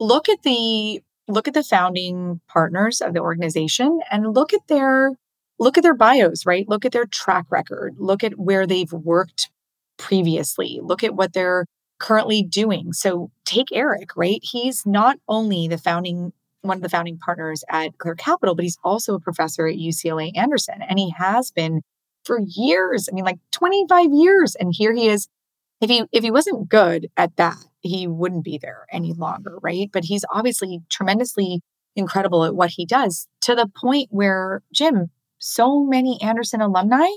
[0.00, 5.12] look at the look at the founding partners of the organization and look at their
[5.58, 6.68] look at their bios, right?
[6.68, 9.50] Look at their track record, look at where they've worked
[9.98, 11.66] previously, look at what they're
[11.98, 12.92] currently doing.
[12.92, 14.40] So take Eric, right?
[14.42, 16.32] He's not only the founding
[16.66, 20.36] one of the founding partners at Clear Capital, but he's also a professor at UCLA
[20.36, 21.82] Anderson and he has been
[22.26, 23.08] for years.
[23.10, 24.56] I mean, like 25 years.
[24.56, 25.28] And here he is.
[25.80, 29.90] If he if he wasn't good at that, he wouldn't be there any longer, right?
[29.92, 31.62] But he's obviously tremendously
[31.94, 37.08] incredible at what he does to the point where, Jim, so many Anderson alumni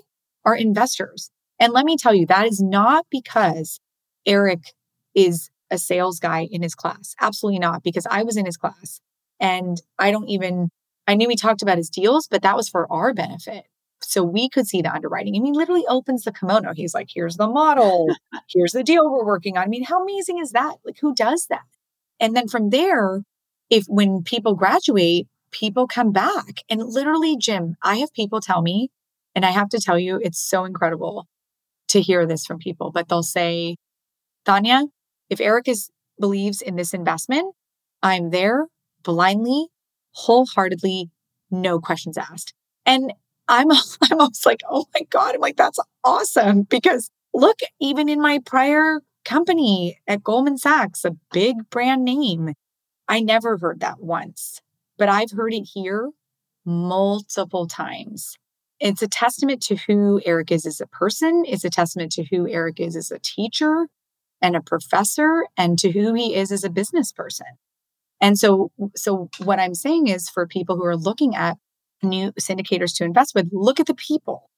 [0.46, 1.32] are investors.
[1.58, 3.80] And let me tell you, that is not because
[4.26, 4.74] Eric
[5.16, 7.16] is a sales guy in his class.
[7.20, 9.02] Absolutely not, because I was in his class
[9.39, 10.69] and I don't even,
[11.08, 13.65] I knew he talked about his deals, but that was for our benefit
[14.02, 15.36] so we could see the underwriting.
[15.36, 16.73] And he literally opens the kimono.
[16.73, 18.08] He's like, here's the model,
[18.49, 19.63] here's the deal we're working on.
[19.63, 20.75] I mean, how amazing is that?
[20.86, 21.63] Like, who does that?
[22.19, 23.23] And then from there,
[23.69, 26.63] if when people graduate, people come back.
[26.69, 28.89] And literally, Jim, I have people tell me,
[29.36, 31.28] and I have to tell you, it's so incredible
[31.89, 33.78] to hear this from people, but they'll say,
[34.45, 34.86] Tanya,
[35.30, 37.56] if Eric is believes in this investment,
[38.04, 38.67] I'm there
[39.04, 39.68] blindly,
[40.12, 41.10] wholeheartedly,
[41.52, 42.54] no questions asked.
[42.86, 43.14] And
[43.48, 43.72] I'm
[44.12, 45.36] I'm almost like, oh my God.
[45.36, 46.64] I'm like, that's awesome.
[46.64, 52.54] Because look, even in my prior company at Goldman Sachs, a big brand name,
[53.08, 54.62] I never heard that once,
[54.98, 56.12] but I've heard it here
[56.66, 58.38] multiple times.
[58.80, 61.44] It's a testament to who Eric is as a person.
[61.46, 63.88] It's a testament to who Eric is as a teacher
[64.42, 67.48] and a professor and to who he is as a business person.
[68.22, 71.58] And so, so what I'm saying is for people who are looking at
[72.04, 74.50] new syndicators to invest with, look at the people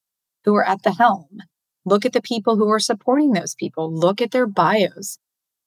[0.45, 1.39] who are at the helm.
[1.85, 3.91] Look at the people who are supporting those people.
[3.93, 5.17] Look at their bios.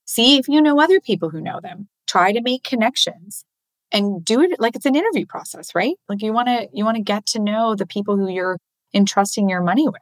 [0.05, 1.89] See if you know other people who know them.
[2.07, 3.43] Try to make connections
[3.91, 5.95] and do it like it's an interview process, right?
[6.07, 8.57] Like you want to you want to get to know the people who you're
[8.93, 10.01] entrusting your money with.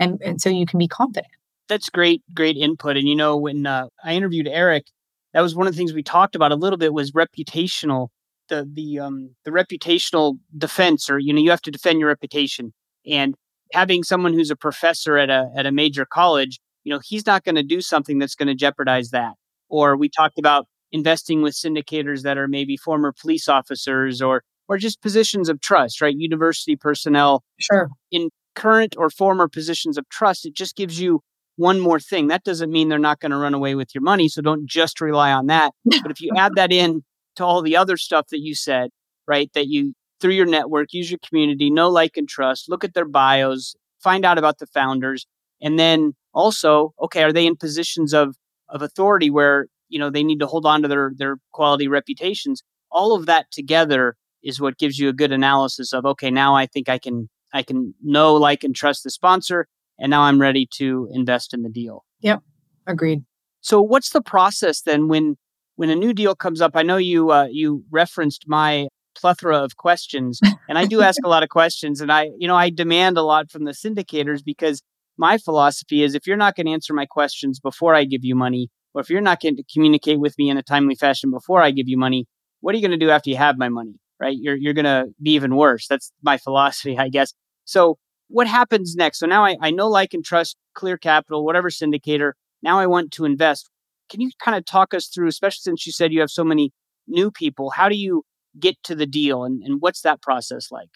[0.00, 1.32] And, and so you can be confident.
[1.68, 2.96] That's great, great input.
[2.96, 4.86] And you know, when uh, I interviewed Eric,
[5.34, 8.08] that was one of the things we talked about a little bit was reputational
[8.48, 12.72] the the um the reputational defense or you know you have to defend your reputation.
[13.06, 13.34] And
[13.72, 17.44] having someone who's a professor at a at a major college you know he's not
[17.44, 19.34] going to do something that's going to jeopardize that.
[19.68, 24.78] Or we talked about investing with syndicators that are maybe former police officers or or
[24.78, 26.14] just positions of trust right?
[26.16, 27.88] University personnel sure.
[28.10, 31.20] in current or former positions of trust it just gives you
[31.56, 34.28] one more thing that doesn't mean they're not going to run away with your money
[34.28, 37.02] so don't just rely on that but if you add that in
[37.36, 38.90] to all the other stuff that you said,
[39.26, 39.50] right?
[39.54, 43.04] That you through your network, use your community, know, like, and trust, look at their
[43.04, 45.26] bios, find out about the founders,
[45.60, 48.36] and then also, okay, are they in positions of
[48.68, 52.62] of authority where you know they need to hold on to their their quality reputations?
[52.90, 56.66] All of that together is what gives you a good analysis of okay, now I
[56.66, 60.66] think I can I can know, like, and trust the sponsor, and now I'm ready
[60.74, 62.04] to invest in the deal.
[62.20, 62.40] Yep,
[62.86, 63.24] agreed.
[63.60, 65.36] So, what's the process then when
[65.76, 69.76] when a new deal comes up, I know you uh, you referenced my plethora of
[69.76, 73.18] questions, and I do ask a lot of questions, and I you know I demand
[73.18, 74.82] a lot from the syndicators because
[75.16, 78.34] my philosophy is if you're not going to answer my questions before I give you
[78.34, 81.62] money, or if you're not going to communicate with me in a timely fashion before
[81.62, 82.26] I give you money,
[82.60, 83.94] what are you going to do after you have my money?
[84.20, 84.36] Right?
[84.38, 85.86] You're you're going to be even worse.
[85.88, 87.32] That's my philosophy, I guess.
[87.64, 87.98] So
[88.34, 89.20] what happens next?
[89.20, 92.32] So now I, I know, like, and trust Clear Capital, whatever syndicator.
[92.64, 93.70] Now I want to invest.
[94.10, 96.72] Can you kind of talk us through, especially since you said you have so many
[97.06, 98.24] new people, how do you
[98.58, 100.88] get to the deal and, and what's that process like?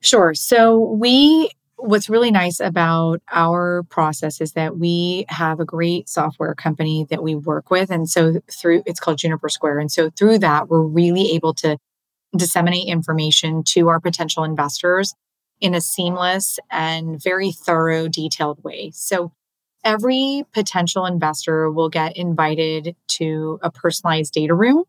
[0.00, 0.32] Sure.
[0.32, 6.54] So we what's really nice about our process is that we have a great software
[6.54, 10.38] company that we work with and so through it's called juniper square and so through
[10.38, 11.78] that we're really able to
[12.36, 15.14] disseminate information to our potential investors
[15.60, 19.32] in a seamless and very thorough detailed way so
[19.84, 24.84] every potential investor will get invited to a personalized data room.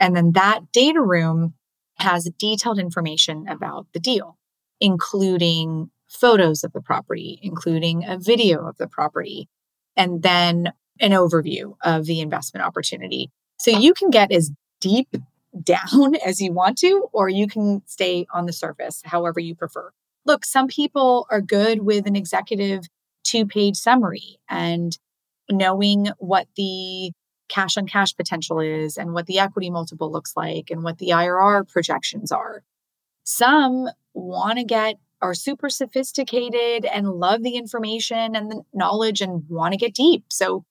[0.00, 1.54] And then that data room
[1.98, 4.36] has detailed information about the deal,
[4.80, 9.48] including photos of the property, including a video of the property,
[9.96, 13.30] and then an overview of the investment opportunity.
[13.58, 15.14] So you can get as deep
[15.62, 19.90] down as you want to, or you can stay on the surface, however you prefer.
[20.26, 22.84] Look, some people are good with an executive
[23.24, 24.96] two page summary and
[25.50, 27.12] knowing what the
[27.48, 31.10] cash on cash potential is and what the equity multiple looks like and what the
[31.10, 32.62] IRR projections are.
[33.24, 39.44] Some want to get are super sophisticated and love the information and the knowledge and
[39.48, 40.24] want to get deep.
[40.30, 40.64] So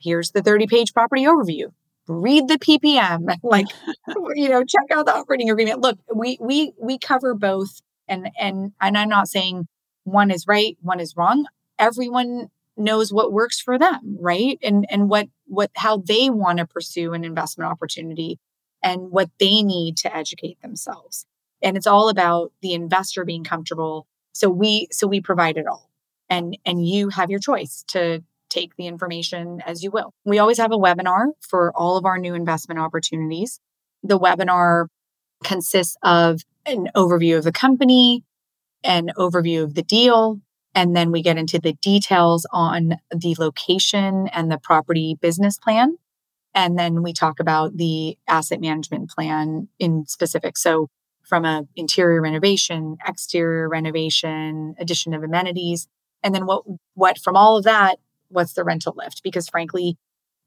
[0.00, 1.72] here's the 30 page property overview.
[2.08, 3.66] Read the PPM, like
[4.34, 5.80] you know, check out the operating agreement.
[5.80, 9.68] Look, we we we cover both and and and I'm not saying
[10.04, 11.46] one is right, one is wrong
[11.78, 14.58] everyone knows what works for them, right?
[14.62, 18.38] And and what what how they want to pursue an investment opportunity
[18.82, 21.26] and what they need to educate themselves.
[21.62, 24.06] And it's all about the investor being comfortable.
[24.32, 25.90] So we so we provide it all.
[26.28, 30.12] And and you have your choice to take the information as you will.
[30.24, 33.60] We always have a webinar for all of our new investment opportunities.
[34.02, 34.86] The webinar
[35.44, 38.24] consists of an overview of the company,
[38.84, 40.40] an overview of the deal,
[40.74, 45.96] and then we get into the details on the location and the property business plan.
[46.54, 50.56] And then we talk about the asset management plan in specific.
[50.56, 50.88] So
[51.24, 55.88] from a interior renovation, exterior renovation, addition of amenities,
[56.22, 59.22] and then what what from all of that, what's the rental lift?
[59.22, 59.96] Because frankly,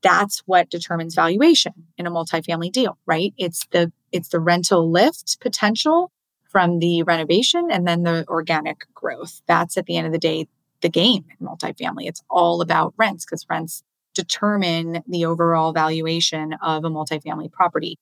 [0.01, 3.33] that's what determines valuation in a multifamily deal, right?
[3.37, 6.11] It's the it's the rental lift potential
[6.49, 9.41] from the renovation and then the organic growth.
[9.47, 10.47] That's at the end of the day
[10.81, 12.07] the game in multifamily.
[12.07, 17.97] It's all about rents because rents determine the overall valuation of a multifamily property,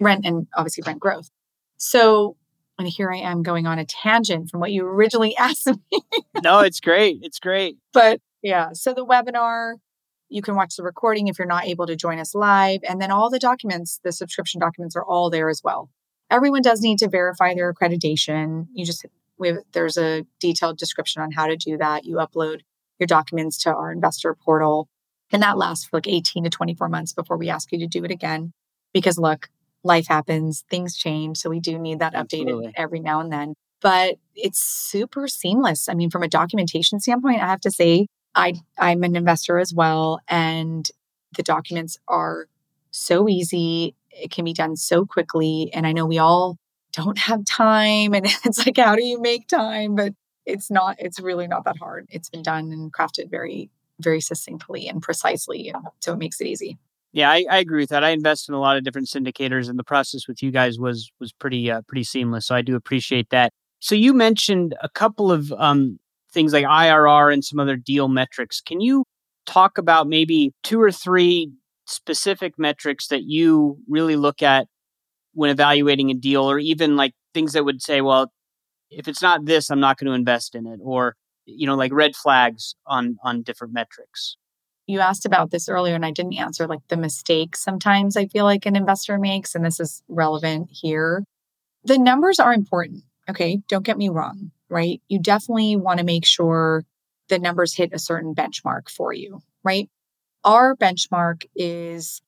[0.00, 1.30] rent and obviously rent growth.
[1.76, 2.36] So,
[2.78, 6.00] and here I am going on a tangent from what you originally asked me.
[6.42, 7.18] no, it's great.
[7.22, 7.76] It's great.
[7.92, 9.74] But yeah, so the webinar,
[10.28, 12.80] you can watch the recording if you're not able to join us live.
[12.88, 15.90] And then all the documents, the subscription documents are all there as well
[16.32, 18.66] everyone does need to verify their accreditation.
[18.72, 19.02] You just
[19.38, 22.04] have, there's a detailed description on how to do that.
[22.04, 22.60] You upload
[22.98, 24.88] your documents to our investor portal,
[25.30, 28.04] and that lasts for like 18 to 24 months before we ask you to do
[28.04, 28.52] it again.
[28.94, 29.48] Because look,
[29.84, 32.68] life happens, things change, so we do need that Absolutely.
[32.68, 33.54] updated every now and then.
[33.80, 35.88] But it's super seamless.
[35.88, 39.72] I mean, from a documentation standpoint, I have to say I I'm an investor as
[39.72, 40.88] well, and
[41.36, 42.48] the documents are
[42.90, 45.70] so easy it can be done so quickly.
[45.72, 46.58] And I know we all
[46.92, 48.14] don't have time.
[48.14, 49.94] And it's like, how do you make time?
[49.94, 50.14] But
[50.46, 52.06] it's not, it's really not that hard.
[52.10, 53.70] It's been done and crafted very,
[54.00, 55.68] very succinctly and precisely.
[55.68, 56.78] And so it makes it easy.
[57.12, 58.02] Yeah, I, I, agree with that.
[58.02, 61.12] I invest in a lot of different syndicators, and the process with you guys was
[61.20, 62.46] was pretty uh, pretty seamless.
[62.46, 63.52] So I do appreciate that.
[63.80, 65.98] So you mentioned a couple of um,
[66.32, 68.60] things like IRR and some other deal metrics.
[68.60, 69.04] Can you
[69.46, 71.52] talk about maybe two or three
[71.86, 74.66] specific metrics that you really look at
[75.34, 78.30] when evaluating a deal, or even like things that would say, well,
[78.90, 81.16] if it's not this, I'm not going to invest in it, or
[81.46, 84.36] you know, like red flags on on different metrics.
[84.86, 86.66] You asked about this earlier, and I didn't answer.
[86.66, 91.24] Like the mistakes sometimes I feel like an investor makes, and this is relevant here.
[91.84, 93.04] The numbers are important.
[93.28, 95.00] Okay, don't get me wrong, right?
[95.08, 96.84] You definitely want to make sure
[97.28, 99.88] the numbers hit a certain benchmark for you, right?
[100.44, 102.22] Our benchmark is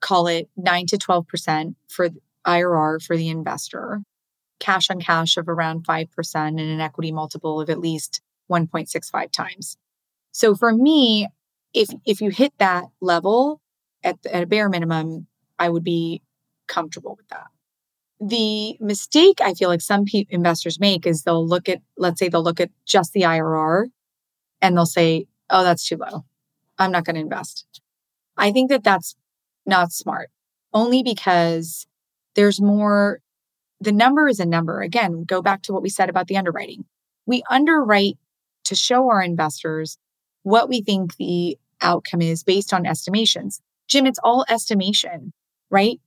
[0.00, 2.10] call it 9 to 12% for
[2.46, 4.02] IRR for the investor,
[4.60, 8.20] cash on cash of around 5%, and an equity multiple of at least
[8.50, 9.76] 1.65 times.
[10.32, 11.28] So for me,
[11.74, 13.60] if if you hit that level
[14.02, 15.26] at, at a bare minimum,
[15.58, 16.22] I would be
[16.66, 17.48] comfortable with that.
[18.20, 22.28] The mistake I feel like some pe- investors make is they'll look at, let's say
[22.28, 23.86] they'll look at just the IRR
[24.60, 26.24] and they'll say, oh, that's too low.
[26.78, 27.80] I'm not going to invest.
[28.36, 29.14] I think that that's
[29.66, 30.30] not smart
[30.72, 31.86] only because
[32.34, 33.20] there's more.
[33.80, 34.80] The number is a number.
[34.80, 36.84] Again, go back to what we said about the underwriting.
[37.26, 38.18] We underwrite
[38.64, 39.98] to show our investors
[40.42, 43.60] what we think the outcome is based on estimations.
[43.86, 45.32] Jim, it's all estimation,
[45.70, 46.00] right?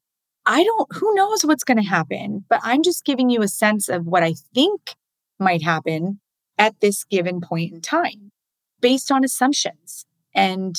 [0.45, 3.89] I don't, who knows what's going to happen, but I'm just giving you a sense
[3.89, 4.95] of what I think
[5.39, 6.19] might happen
[6.57, 8.31] at this given point in time
[8.79, 10.05] based on assumptions.
[10.33, 10.75] And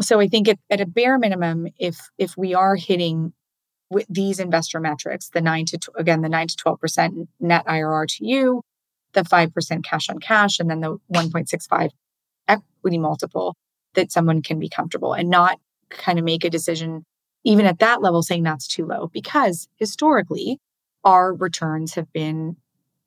[0.00, 3.32] so I think at, at a bare minimum, if, if we are hitting
[3.90, 8.26] with these investor metrics, the nine to, again, the nine to 12% net IRR to
[8.26, 8.62] you,
[9.12, 11.90] the 5% cash on cash, and then the 1.65
[12.46, 13.56] equity multiple
[13.94, 17.04] that someone can be comfortable and not kind of make a decision
[17.44, 20.58] even at that level saying that's too low because historically
[21.04, 22.56] our returns have been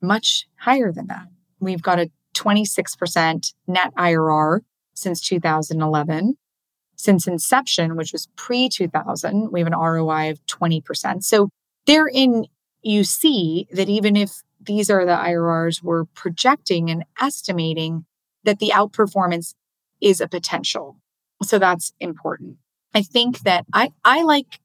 [0.02, 1.26] much higher than that.
[1.60, 4.60] We've got a 26% net IRR
[4.94, 6.36] since 2011.
[6.96, 11.24] Since inception, which was pre 2000, we have an ROI of 20%.
[11.24, 11.48] So
[11.86, 12.46] therein,
[12.82, 18.04] you see that even if these are the IRRs we're projecting and estimating
[18.44, 19.54] that the outperformance
[20.00, 20.96] is a potential.
[21.42, 22.58] So that's important.
[22.94, 24.60] I think that I, I like,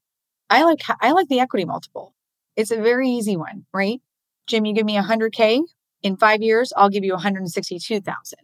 [0.48, 2.14] I like, I like the equity multiple.
[2.56, 4.00] It's a very easy one, right?
[4.46, 5.62] Jim, you give me 100K
[6.02, 8.38] in five years, I'll give you 162,000,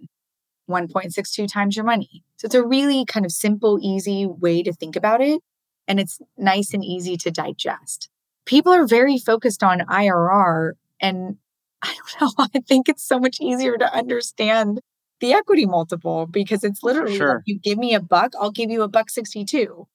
[0.71, 2.23] 1.62 times your money.
[2.37, 5.41] So it's a really kind of simple, easy way to think about it.
[5.89, 8.11] And it's nice and easy to digest.
[8.45, 11.37] People are very focused on IRR and
[11.83, 12.49] I don't know.
[12.55, 14.81] I think it's so much easier to understand
[15.21, 17.35] the equity multiple because it's literally sure.
[17.35, 19.87] like you give me a buck, I'll give you a buck 62.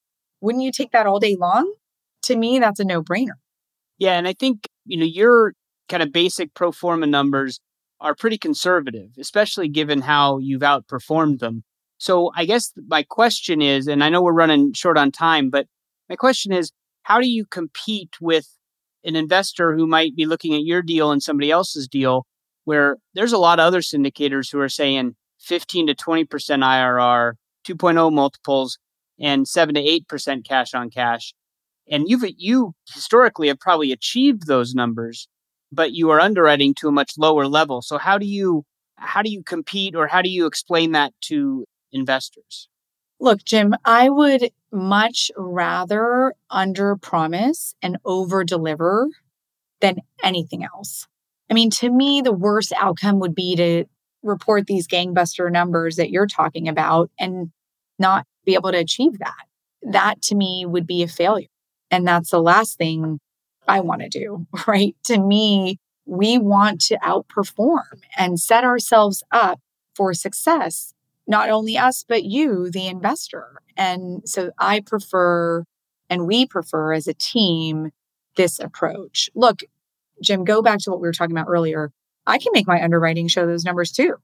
[0.42, 1.74] Wouldn't you take that all day long?
[2.24, 3.38] To me, that's a no brainer.
[3.98, 4.18] Yeah.
[4.18, 5.54] And I think, you know, your
[5.90, 7.60] kind of basic pro forma numbers
[8.00, 11.64] are pretty conservative, especially given how you've outperformed them.
[11.98, 15.68] So I guess my question is, and I know we're running short on time, but
[16.10, 16.72] my question is,
[17.04, 18.48] how do you compete with
[19.04, 22.26] an investor who might be looking at your deal and somebody else's deal,
[22.66, 27.34] where there's a lot of other syndicators who are saying 15 to 20% IRR,
[27.68, 28.78] 2.0 multiples,
[29.20, 31.34] and 7 to 8% cash on cash.
[31.90, 35.28] And you've you historically have probably achieved those numbers,
[35.72, 37.82] but you are underwriting to a much lower level.
[37.82, 41.66] So how do you how do you compete or how do you explain that to
[41.92, 42.70] investors?
[43.20, 49.10] Look, Jim, I would much rather under promise and over deliver
[49.80, 51.08] than anything else.
[51.52, 53.86] I mean, to me, the worst outcome would be to
[54.24, 57.52] report these gangbuster numbers that you're talking about and
[58.00, 59.46] not be able to achieve that.
[59.84, 61.48] That to me would be a failure.
[61.92, 63.20] And that's the last thing
[63.68, 64.96] I want to do, right?
[65.06, 69.60] To me, we want to outperform and set ourselves up
[69.94, 70.94] for success
[71.28, 73.62] not only us, but you, the investor.
[73.78, 75.64] And so I prefer,
[76.10, 77.92] and we prefer as a team,
[78.36, 79.30] this approach.
[79.36, 79.62] Look,
[80.22, 81.92] Jim, go back to what we were talking about earlier.
[82.28, 84.16] I can make my underwriting show those numbers too.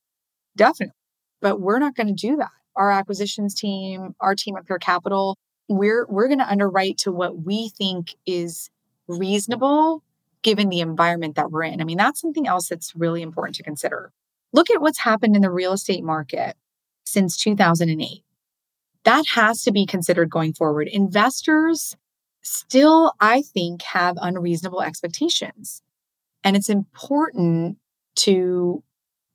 [0.56, 0.94] Definitely.
[1.42, 2.52] But we're not going to do that.
[2.76, 5.38] Our acquisitions team, our team at Clear Capital,
[5.68, 8.70] we're we're going to underwrite to what we think is
[9.08, 10.04] reasonable
[10.44, 11.82] given the environment that we're in.
[11.82, 14.12] I mean, that's something else that's really important to consider.
[14.54, 16.56] Look at what's happened in the real estate market
[17.06, 18.24] since 2008.
[19.04, 20.88] That has to be considered going forward.
[20.88, 21.96] Investors
[22.42, 25.82] still, I think, have unreasonable expectations.
[26.44, 27.78] And it's important
[28.18, 28.84] to,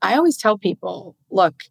[0.01, 1.65] I always tell people look,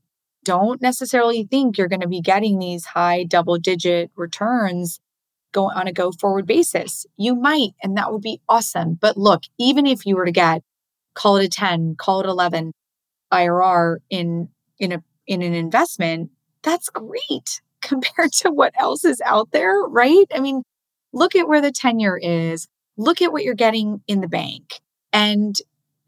[0.43, 4.99] don't necessarily think you're going to be getting these high double digit returns
[5.51, 7.05] go on a go forward basis.
[7.17, 8.97] You might, and that would be awesome.
[8.99, 10.63] But look, even if you were to get
[11.13, 12.73] call it a 10, call it 11
[13.31, 16.31] IRR in in a in an investment,
[16.63, 20.25] that's great compared to what else is out there, right?
[20.33, 20.63] I mean,
[21.13, 22.67] look at where the ten-year is.
[22.97, 24.81] Look at what you're getting in the bank
[25.13, 25.55] and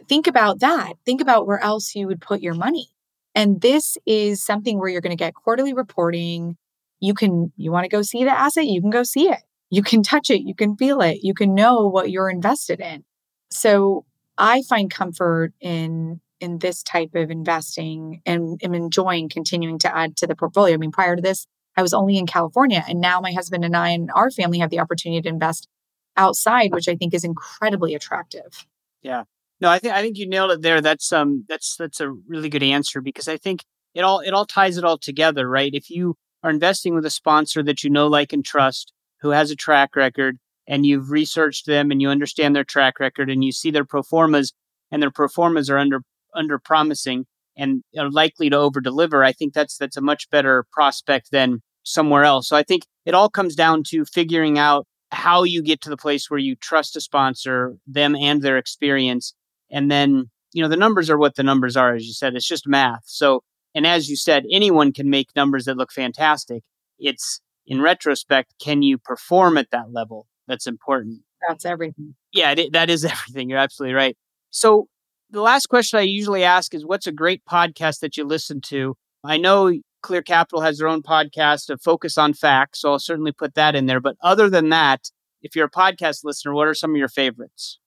[0.07, 0.93] think about that.
[1.05, 2.89] Think about where else you would put your money.
[3.35, 6.55] And this is something where you're going to get quarterly reporting.
[6.99, 9.39] You can, you want to go see the asset, you can go see it.
[9.69, 13.03] You can touch it, you can feel it, you can know what you're invested in.
[13.49, 14.05] So
[14.37, 20.17] I find comfort in in this type of investing and am enjoying continuing to add
[20.17, 20.73] to the portfolio.
[20.73, 21.47] I mean, prior to this,
[21.77, 24.69] I was only in California, and now my husband and I and our family have
[24.69, 25.69] the opportunity to invest
[26.17, 28.67] outside, which I think is incredibly attractive.
[29.03, 29.23] Yeah.
[29.61, 30.81] No, I think I think you nailed it there.
[30.81, 34.45] That's um that's that's a really good answer because I think it all it all
[34.45, 35.73] ties it all together, right?
[35.73, 38.91] If you are investing with a sponsor that you know, like, and trust,
[39.21, 40.37] who has a track record,
[40.67, 44.03] and you've researched them and you understand their track record and you see their pro
[44.03, 44.53] formas
[44.91, 46.01] and their pro formas are under
[46.35, 47.25] under promising
[47.55, 51.61] and are likely to over deliver, I think that's that's a much better prospect than
[51.83, 52.47] somewhere else.
[52.47, 55.97] So I think it all comes down to figuring out how you get to the
[55.97, 59.33] place where you trust a sponsor, them and their experience.
[59.71, 62.35] And then, you know, the numbers are what the numbers are, as you said.
[62.35, 63.03] It's just math.
[63.05, 63.43] So,
[63.75, 66.63] and as you said, anyone can make numbers that look fantastic.
[66.99, 70.27] It's in retrospect, can you perform at that level?
[70.47, 71.21] That's important.
[71.47, 72.15] That's everything.
[72.31, 73.49] Yeah, it, that is everything.
[73.49, 74.17] You're absolutely right.
[74.49, 74.87] So,
[75.29, 78.95] the last question I usually ask is what's a great podcast that you listen to?
[79.23, 83.31] I know Clear Capital has their own podcast of focus on facts, so I'll certainly
[83.31, 83.99] put that in there.
[83.99, 85.09] But other than that,
[85.41, 87.79] if you're a podcast listener, what are some of your favorites?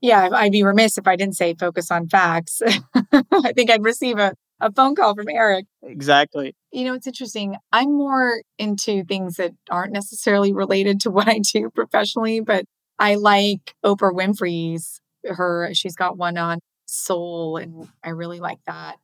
[0.00, 2.60] Yeah, I'd be remiss if I didn't say focus on facts.
[3.12, 5.66] I think I'd receive a, a phone call from Eric.
[5.82, 6.54] Exactly.
[6.72, 7.56] You know, it's interesting.
[7.72, 12.64] I'm more into things that aren't necessarily related to what I do professionally, but
[12.98, 18.96] I like Oprah Winfrey's her she's got one on soul and I really like that.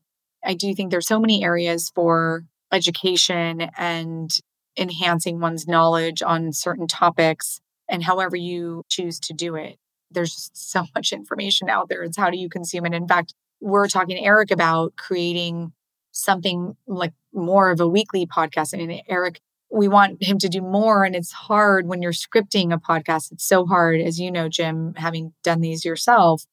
[0.45, 4.31] I do think there's so many areas for education and
[4.77, 9.77] enhancing one's knowledge on certain topics and however you choose to do it.
[10.11, 12.03] There's just so much information out there.
[12.03, 12.95] It's how do you consume it?
[12.95, 15.73] In fact, we're talking to Eric about creating
[16.13, 18.75] something like more of a weekly podcast.
[18.75, 19.41] I mean, Eric,
[19.71, 21.05] we want him to do more.
[21.05, 23.33] And it's hard when you're scripting a podcast.
[23.33, 26.45] It's so hard, as you know, Jim, having done these yourself.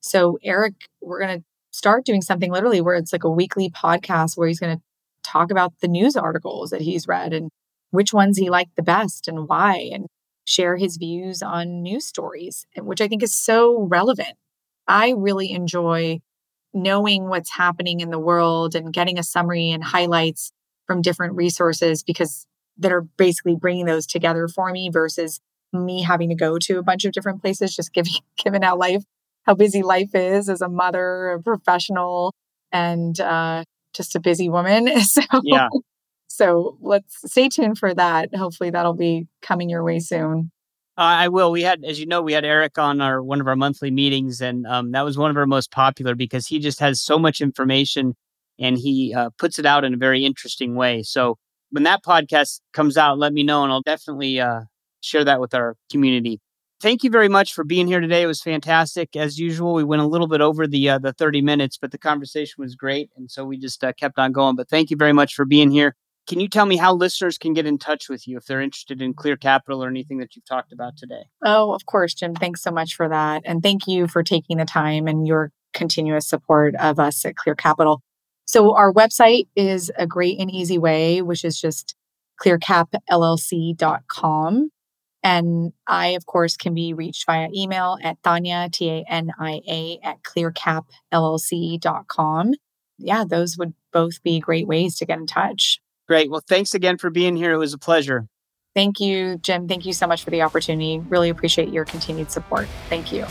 [0.00, 4.36] So, Eric, we're going to start doing something literally where it's like a weekly podcast
[4.36, 4.82] where he's going to
[5.32, 7.50] talk about the news articles that he's read and
[7.90, 10.06] which ones he liked the best and why, and
[10.44, 14.34] share his views on news stories, which I think is so relevant.
[14.88, 16.20] I really enjoy
[16.74, 20.52] knowing what's happening in the world and getting a summary and highlights
[20.86, 22.46] from different resources because
[22.78, 25.40] that are basically bringing those together for me versus
[25.72, 29.04] me having to go to a bunch of different places just giving given how life
[29.42, 32.34] how busy life is as a mother a professional
[32.72, 33.62] and uh,
[33.92, 35.68] just a busy woman so yeah
[36.28, 40.50] so let's stay tuned for that hopefully that'll be coming your way soon
[40.98, 41.50] uh, I will.
[41.50, 44.42] We had, as you know, we had Eric on our one of our monthly meetings,
[44.42, 47.40] and um, that was one of our most popular because he just has so much
[47.40, 48.14] information
[48.58, 51.02] and he uh, puts it out in a very interesting way.
[51.02, 51.38] So
[51.70, 54.60] when that podcast comes out, let me know, and I'll definitely uh,
[55.00, 56.40] share that with our community.
[56.82, 58.22] Thank you very much for being here today.
[58.22, 59.72] It was fantastic, as usual.
[59.72, 62.74] We went a little bit over the uh, the thirty minutes, but the conversation was
[62.74, 64.56] great, and so we just uh, kept on going.
[64.56, 65.94] But thank you very much for being here.
[66.26, 69.00] Can you tell me how listeners can get in touch with you if they're interested
[69.00, 71.22] in Clear Capital or anything that you've talked about today?
[71.44, 72.34] Oh, of course, Jim.
[72.34, 73.42] Thanks so much for that.
[73.44, 77.54] And thank you for taking the time and your continuous support of us at Clear
[77.54, 78.02] Capital.
[78.44, 81.94] So, our website is a great and easy way, which is just
[82.40, 84.70] clearcapllc.com.
[85.22, 89.60] And I, of course, can be reached via email at Tania, T A N I
[89.68, 92.54] A, at clearcapllc.com.
[92.98, 95.80] Yeah, those would both be great ways to get in touch.
[96.08, 96.30] Great.
[96.30, 97.52] Well, thanks again for being here.
[97.52, 98.26] It was a pleasure.
[98.74, 99.68] Thank you, Jim.
[99.68, 100.98] Thank you so much for the opportunity.
[100.98, 102.66] Really appreciate your continued support.
[102.88, 103.26] Thank you.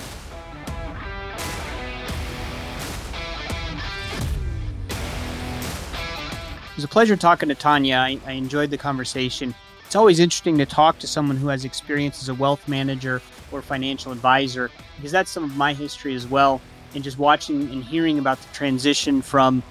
[6.71, 7.97] It was a pleasure talking to Tania.
[7.97, 9.53] I, I, enjoyed the conversation.
[9.91, 13.21] It's always interesting to talk to someone who has experience as a wealth manager
[13.51, 16.61] or financial advisor because that's some of my history as well.
[16.95, 19.61] And just watching and hearing about the transition from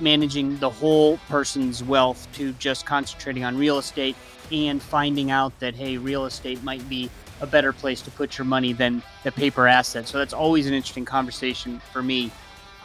[0.00, 4.16] managing the whole person's wealth to just concentrating on real estate
[4.50, 7.10] and finding out that, hey, real estate might be
[7.42, 10.08] a better place to put your money than the paper asset.
[10.08, 12.30] So that's always an interesting conversation for me.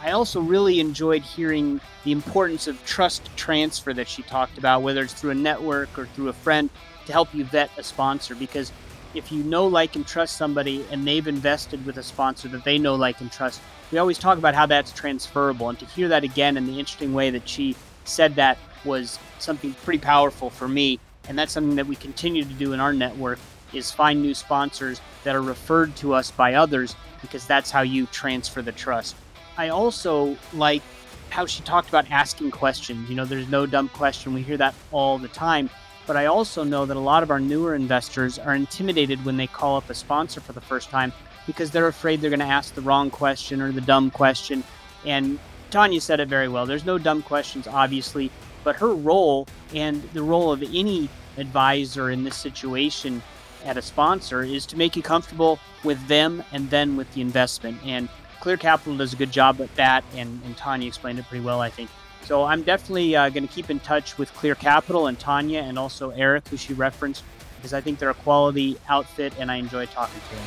[0.00, 5.02] I also really enjoyed hearing the importance of trust transfer that she talked about, whether
[5.02, 6.68] it's through a network or through a friend,
[7.06, 8.34] to help you vet a sponsor.
[8.34, 8.72] Because
[9.14, 12.78] if you know, like, and trust somebody and they've invested with a sponsor that they
[12.78, 13.60] know, like, and trust,
[13.92, 15.68] we always talk about how that's transferable.
[15.68, 19.72] And to hear that again in the interesting way that she said that was something
[19.84, 20.98] pretty powerful for me.
[21.28, 23.38] And that's something that we continue to do in our network
[23.72, 28.06] is find new sponsors that are referred to us by others because that's how you
[28.06, 29.16] transfer the trust.
[29.56, 30.82] I also like
[31.30, 33.08] how she talked about asking questions.
[33.08, 34.34] You know, there's no dumb question.
[34.34, 35.70] We hear that all the time.
[36.06, 39.46] But I also know that a lot of our newer investors are intimidated when they
[39.46, 41.12] call up a sponsor for the first time
[41.46, 44.62] because they're afraid they're going to ask the wrong question or the dumb question.
[45.04, 45.38] And
[45.70, 46.66] Tania said it very well.
[46.66, 48.30] There's no dumb questions, obviously,
[48.64, 53.22] but her role and the role of any advisor in this situation
[53.64, 57.78] at a sponsor is to make you comfortable with them and then with the investment.
[57.84, 58.08] And
[58.44, 61.62] Clear Capital does a good job at that, and, and Tania explained it pretty well,
[61.62, 61.88] I think.
[62.26, 65.78] So I'm definitely uh, going to keep in touch with Clear Capital and Tania and
[65.78, 67.24] also Eric, who she referenced,
[67.56, 70.44] because I think they're a quality outfit and I enjoy talking to them.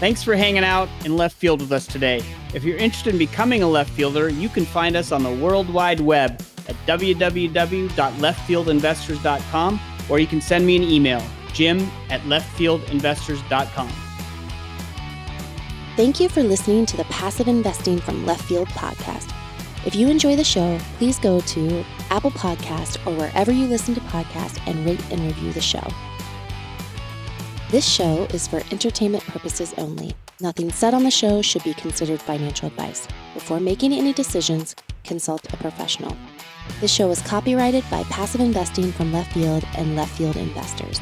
[0.00, 2.24] Thanks for hanging out in left field with us today.
[2.54, 5.72] If you're interested in becoming a left fielder, you can find us on the World
[5.72, 11.78] Wide Web at www.leftfieldinvestors.com or you can send me an email, jim
[12.10, 13.92] at leftfieldinvestors.com.
[15.94, 19.30] Thank you for listening to the Passive Investing from Left Field podcast.
[19.84, 24.00] If you enjoy the show, please go to Apple Podcast or wherever you listen to
[24.02, 25.86] podcasts and rate and review the show.
[27.70, 30.14] This show is for entertainment purposes only.
[30.40, 33.08] Nothing said on the show should be considered financial advice.
[33.34, 36.16] Before making any decisions, consult a professional.
[36.80, 41.00] This show is copyrighted by Passive Investing from Left Field and Left Field Investors.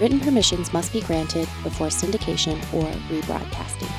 [0.00, 3.90] Written permissions must be granted before syndication or rebroadcasting.